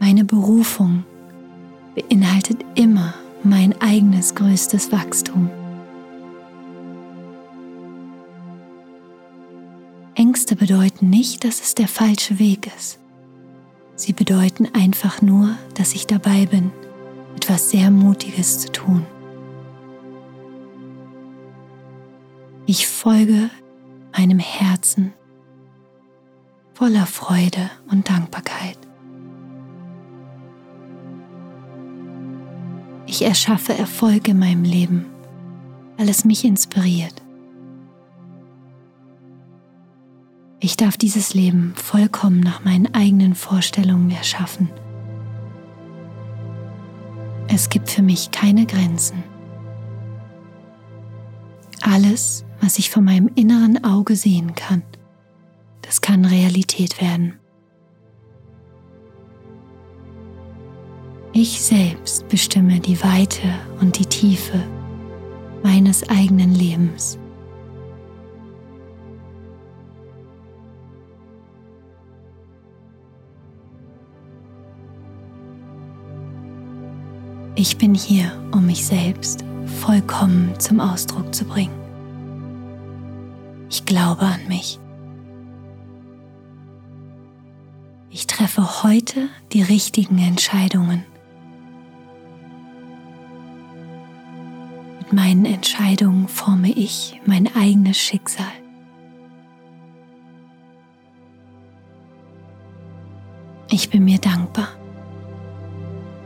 Meine 0.00 0.24
Berufung 0.24 1.04
beinhaltet 1.94 2.64
immer 2.74 3.14
mein 3.44 3.78
eigenes 3.82 4.34
größtes 4.34 4.90
Wachstum. 4.92 5.50
Ängste 10.14 10.56
bedeuten 10.56 11.10
nicht, 11.10 11.44
dass 11.44 11.60
es 11.60 11.74
der 11.74 11.88
falsche 11.88 12.38
Weg 12.38 12.70
ist. 12.78 13.01
Sie 13.94 14.12
bedeuten 14.12 14.68
einfach 14.74 15.22
nur, 15.22 15.56
dass 15.74 15.94
ich 15.94 16.06
dabei 16.06 16.46
bin, 16.46 16.72
etwas 17.36 17.70
sehr 17.70 17.90
Mutiges 17.90 18.58
zu 18.60 18.72
tun. 18.72 19.06
Ich 22.66 22.86
folge 22.88 23.50
meinem 24.16 24.38
Herzen 24.38 25.12
voller 26.74 27.06
Freude 27.06 27.70
und 27.90 28.08
Dankbarkeit. 28.08 28.78
Ich 33.06 33.22
erschaffe 33.22 33.74
Erfolg 33.74 34.26
in 34.26 34.38
meinem 34.38 34.64
Leben, 34.64 35.06
weil 35.96 36.08
es 36.08 36.24
mich 36.24 36.44
inspiriert. 36.44 37.21
Ich 40.64 40.76
darf 40.76 40.96
dieses 40.96 41.34
Leben 41.34 41.74
vollkommen 41.74 42.38
nach 42.38 42.64
meinen 42.64 42.94
eigenen 42.94 43.34
Vorstellungen 43.34 44.12
erschaffen. 44.12 44.70
Es 47.48 47.68
gibt 47.68 47.90
für 47.90 48.02
mich 48.02 48.30
keine 48.30 48.64
Grenzen. 48.64 49.24
Alles, 51.80 52.44
was 52.60 52.78
ich 52.78 52.90
von 52.90 53.02
meinem 53.02 53.28
inneren 53.34 53.82
Auge 53.82 54.14
sehen 54.14 54.54
kann, 54.54 54.84
das 55.80 56.00
kann 56.00 56.24
Realität 56.24 57.00
werden. 57.00 57.40
Ich 61.32 61.60
selbst 61.60 62.28
bestimme 62.28 62.78
die 62.78 63.02
Weite 63.02 63.52
und 63.80 63.98
die 63.98 64.06
Tiefe 64.06 64.62
meines 65.64 66.08
eigenen 66.08 66.54
Lebens. 66.54 67.18
Ich 77.62 77.78
bin 77.78 77.94
hier, 77.94 78.32
um 78.50 78.66
mich 78.66 78.84
selbst 78.84 79.44
vollkommen 79.82 80.58
zum 80.58 80.80
Ausdruck 80.80 81.32
zu 81.32 81.44
bringen. 81.44 81.78
Ich 83.70 83.84
glaube 83.84 84.22
an 84.22 84.48
mich. 84.48 84.80
Ich 88.10 88.26
treffe 88.26 88.82
heute 88.82 89.28
die 89.52 89.62
richtigen 89.62 90.18
Entscheidungen. 90.18 91.04
Mit 94.98 95.12
meinen 95.12 95.44
Entscheidungen 95.44 96.26
forme 96.26 96.72
ich 96.72 97.20
mein 97.26 97.48
eigenes 97.54 97.96
Schicksal. 97.96 98.44
Ich 103.70 103.88
bin 103.88 104.04
mir 104.04 104.18
dankbar, 104.18 104.66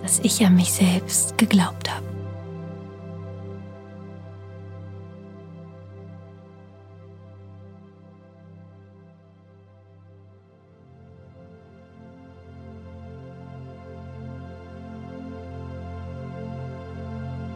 dass 0.06 0.20
ich 0.20 0.46
an 0.46 0.54
mich 0.54 0.70
selbst 0.70 1.36
geglaubt 1.36 1.92
habe. 1.92 2.06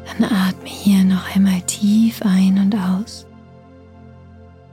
Dann 0.06 0.24
atme 0.24 0.64
hier 0.64 1.04
noch 1.04 1.36
einmal 1.36 1.60
tief 1.62 2.20
ein 2.22 2.58
und 2.58 2.74
aus. 2.74 3.26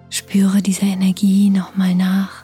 Spüre 0.09 0.63
dieser 0.63 0.87
Energie 0.87 1.51
nochmal 1.51 1.93
nach. 1.93 2.43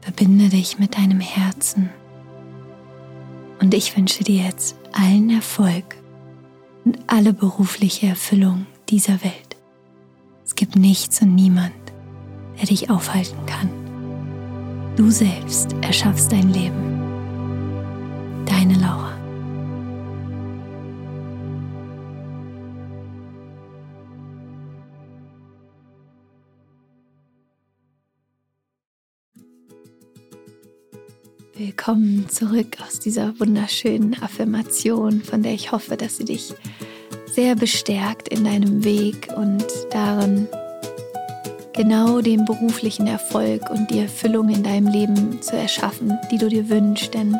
Verbinde 0.00 0.48
dich 0.48 0.78
mit 0.78 0.96
deinem 0.96 1.18
Herzen. 1.18 1.90
Und 3.64 3.72
ich 3.72 3.96
wünsche 3.96 4.22
dir 4.22 4.44
jetzt 4.44 4.76
allen 4.92 5.30
Erfolg 5.30 5.96
und 6.84 6.98
alle 7.06 7.32
berufliche 7.32 8.08
Erfüllung 8.08 8.66
dieser 8.90 9.24
Welt. 9.24 9.56
Es 10.44 10.54
gibt 10.54 10.76
nichts 10.76 11.22
und 11.22 11.34
niemand, 11.34 11.72
der 12.58 12.66
dich 12.66 12.90
aufhalten 12.90 13.46
kann. 13.46 13.70
Du 14.96 15.10
selbst 15.10 15.74
erschaffst 15.80 16.30
dein 16.30 16.52
Leben. 16.52 18.44
Deine 18.44 18.74
Laura. 18.74 19.03
Willkommen 31.66 32.28
zurück 32.28 32.76
aus 32.86 33.00
dieser 33.00 33.40
wunderschönen 33.40 34.22
Affirmation, 34.22 35.22
von 35.22 35.42
der 35.42 35.54
ich 35.54 35.72
hoffe, 35.72 35.96
dass 35.96 36.18
sie 36.18 36.26
dich 36.26 36.52
sehr 37.24 37.56
bestärkt 37.56 38.28
in 38.28 38.44
deinem 38.44 38.84
Weg 38.84 39.30
und 39.34 39.64
darin, 39.88 40.46
genau 41.72 42.20
den 42.20 42.44
beruflichen 42.44 43.06
Erfolg 43.06 43.70
und 43.70 43.90
die 43.90 44.00
Erfüllung 44.00 44.50
in 44.50 44.62
deinem 44.62 44.88
Leben 44.88 45.40
zu 45.40 45.56
erschaffen, 45.56 46.12
die 46.30 46.36
du 46.36 46.50
dir 46.50 46.68
wünschst. 46.68 47.14
Denn 47.14 47.34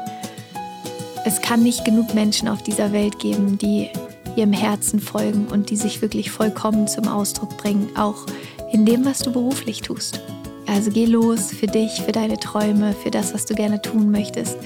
es 1.27 1.43
kann 1.43 1.63
nicht 1.63 1.85
genug 1.85 2.15
Menschen 2.15 2.49
auf 2.49 2.63
dieser 2.63 2.93
Welt 2.95 3.19
geben, 3.19 3.59
die 3.59 3.91
ihrem 4.37 4.55
Herzen 4.55 5.01
folgen 5.01 5.49
und 5.49 5.69
die 5.69 5.77
sich 5.77 6.01
wirklich 6.01 6.31
vollkommen 6.31 6.89
zum 6.89 7.09
Ausdruck 7.09 7.59
bringen, 7.59 7.91
auch 7.95 8.25
in 8.73 8.87
dem, 8.87 9.05
was 9.05 9.19
du 9.19 9.33
beruflich 9.33 9.83
tust. 9.83 10.23
Also 10.67 10.91
geh 10.91 11.07
los 11.07 11.51
für 11.51 11.67
dich, 11.67 12.03
für 12.03 12.13
deine 12.13 12.39
Träume, 12.39 12.95
für 12.95 13.11
das, 13.11 13.35
was 13.35 13.47
du 13.47 13.55
gerne 13.55 13.81
tun 13.81 14.11
möchtest. 14.11 14.57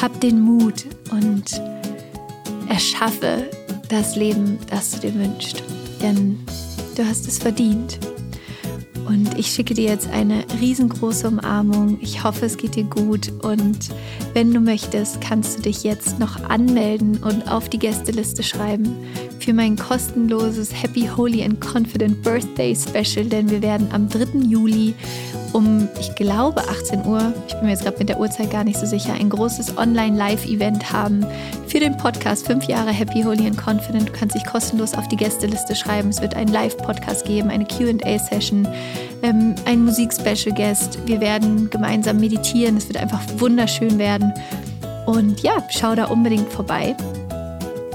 Hab 0.00 0.20
den 0.20 0.40
Mut 0.40 0.84
und 1.10 1.60
erschaffe 2.68 3.44
das 3.88 4.16
Leben, 4.16 4.58
das 4.70 4.90
du 4.92 5.08
dir 5.08 5.14
wünschst. 5.14 5.62
Denn 6.02 6.38
du 6.96 7.06
hast 7.06 7.26
es 7.28 7.38
verdient. 7.38 7.98
Und 9.06 9.38
ich 9.38 9.48
schicke 9.48 9.74
dir 9.74 9.90
jetzt 9.90 10.08
eine 10.08 10.44
riesengroße 10.60 11.28
Umarmung. 11.28 11.98
Ich 12.00 12.24
hoffe, 12.24 12.46
es 12.46 12.56
geht 12.56 12.74
dir 12.74 12.84
gut. 12.84 13.30
Und 13.42 13.90
wenn 14.32 14.52
du 14.52 14.60
möchtest, 14.60 15.20
kannst 15.20 15.58
du 15.58 15.62
dich 15.62 15.84
jetzt 15.84 16.18
noch 16.18 16.42
anmelden 16.44 17.18
und 17.22 17.50
auf 17.50 17.68
die 17.68 17.78
Gästeliste 17.78 18.42
schreiben 18.42 18.96
für 19.40 19.52
mein 19.52 19.76
kostenloses 19.76 20.70
Happy, 20.82 21.08
Holy 21.14 21.44
and 21.44 21.60
Confident 21.60 22.22
Birthday 22.22 22.74
Special. 22.74 23.26
Denn 23.26 23.50
wir 23.50 23.60
werden 23.60 23.88
am 23.92 24.08
3. 24.08 24.38
Juli 24.38 24.94
um, 25.54 25.88
ich 26.00 26.14
glaube, 26.16 26.60
18 26.68 27.06
Uhr, 27.06 27.32
ich 27.46 27.54
bin 27.54 27.66
mir 27.66 27.70
jetzt 27.70 27.84
gerade 27.84 27.96
mit 27.98 28.08
der 28.08 28.18
Uhrzeit 28.18 28.50
gar 28.50 28.64
nicht 28.64 28.78
so 28.78 28.86
sicher, 28.86 29.14
ein 29.14 29.30
großes 29.30 29.78
Online-Live-Event 29.78 30.92
haben 30.92 31.24
für 31.68 31.78
den 31.78 31.96
Podcast 31.96 32.46
5 32.46 32.64
Jahre 32.64 32.90
Happy, 32.90 33.22
Holy 33.22 33.46
and 33.46 33.56
Confident. 33.56 34.08
Du 34.08 34.12
kannst 34.12 34.34
dich 34.34 34.44
kostenlos 34.44 34.94
auf 34.94 35.06
die 35.08 35.16
Gästeliste 35.16 35.76
schreiben. 35.76 36.08
Es 36.08 36.20
wird 36.20 36.34
einen 36.34 36.52
Live-Podcast 36.52 37.24
geben, 37.24 37.50
eine 37.50 37.64
QA-Session, 37.64 38.66
ähm, 39.22 39.54
ein 39.64 39.84
Musik-Special-Guest. 39.84 41.06
Wir 41.06 41.20
werden 41.20 41.70
gemeinsam 41.70 42.18
meditieren. 42.18 42.76
Es 42.76 42.88
wird 42.88 42.96
einfach 42.96 43.22
wunderschön 43.36 43.96
werden. 43.98 44.34
Und 45.06 45.40
ja, 45.42 45.52
schau 45.70 45.94
da 45.94 46.06
unbedingt 46.06 46.50
vorbei. 46.50 46.96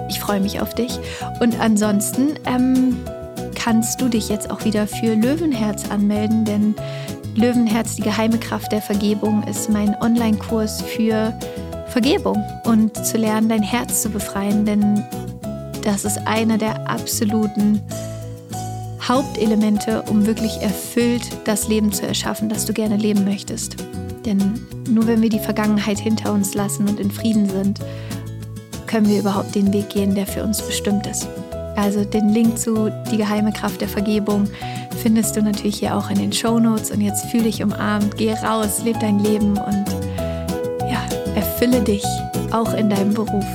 Ich 0.08 0.22
freue 0.22 0.39
mich 0.39 0.62
auf 0.62 0.76
dich. 0.76 0.98
Und 1.41 1.60
ansonsten 1.60 2.36
ähm, 2.45 2.95
kannst 3.54 4.00
du 4.00 4.08
dich 4.08 4.30
jetzt 4.30 4.50
auch 4.50 4.63
wieder 4.63 4.88
für 4.88 5.13
Löwenherz 5.13 5.89
anmelden, 5.91 6.45
denn 6.45 6.76
Löwenherz, 7.39 7.95
die 7.95 8.02
geheime 8.02 8.38
Kraft 8.38 8.71
der 8.73 8.82
Vergebung, 8.82 9.43
ist 9.43 9.69
mein 9.69 9.95
Online-Kurs 10.02 10.82
für 10.82 11.34
Vergebung 11.88 12.43
und 12.65 13.06
zu 13.06 13.17
lernen, 13.17 13.47
dein 13.47 13.63
Herz 13.63 14.02
zu 14.02 14.10
befreien, 14.10 14.65
denn 14.65 15.06
das 15.84 16.04
ist 16.04 16.17
einer 16.28 16.58
der 16.58 16.89
absoluten 16.89 17.82
Hauptelemente, 19.02 20.04
um 20.10 20.25
wirklich 20.25 20.62
erfüllt 20.62 21.23
das 21.45 21.69
Leben 21.69 21.93
zu 21.93 22.06
erschaffen, 22.06 22.49
das 22.49 22.65
du 22.65 22.73
gerne 22.73 22.97
leben 22.97 23.23
möchtest. 23.23 23.78
Denn 24.25 24.60
nur 24.89 25.08
wenn 25.08 25.21
wir 25.21 25.30
die 25.30 25.39
Vergangenheit 25.39 25.97
hinter 25.97 26.34
uns 26.34 26.54
lassen 26.56 26.89
und 26.89 26.99
in 26.99 27.10
Frieden 27.10 27.49
sind, 27.49 27.80
können 28.86 29.08
wir 29.08 29.19
überhaupt 29.19 29.56
den 29.56 29.71
Weg 29.71 29.89
gehen, 29.89 30.13
der 30.13 30.28
für 30.28 30.43
uns 30.43 30.62
bestimmt 30.62 31.08
ist. 31.08 31.28
Also 31.78 32.04
den 32.04 32.30
Link 32.30 32.60
zu 32.60 32.91
Die 33.10 33.17
geheime 33.17 33.54
Kraft 33.54 33.80
der 33.80 33.88
Vergebung 33.88 34.49
findest 35.02 35.36
du 35.36 35.42
natürlich 35.42 35.80
hier 35.80 35.96
auch 35.96 36.10
in 36.10 36.20
den 36.20 36.32
Show 36.32 36.60
Notes. 36.60 36.92
Und 36.92 37.02
jetzt 37.02 37.26
fühle 37.28 37.44
dich 37.44 37.64
umarmt, 37.64 38.18
geh 38.18 38.34
raus, 38.34 38.82
lebe 38.84 39.00
dein 39.00 39.20
Leben 39.20 39.58
und 39.58 39.86
ja, 40.90 41.02
erfülle 41.36 41.82
dich 41.82 42.04
auch 42.52 42.74
in 42.74 42.90
deinem 42.90 43.14
Beruf. 43.14 43.46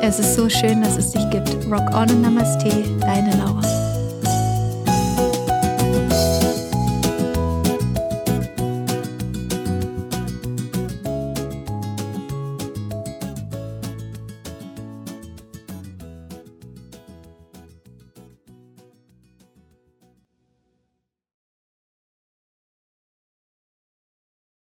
Es 0.00 0.18
ist 0.18 0.34
so 0.34 0.48
schön, 0.48 0.82
dass 0.82 0.96
es 0.96 1.12
dich 1.12 1.28
gibt. 1.30 1.50
Rock 1.70 1.94
on 1.94 2.10
und 2.10 2.22
Namaste, 2.22 2.70
deine 3.00 3.36
Laura. 3.36 3.51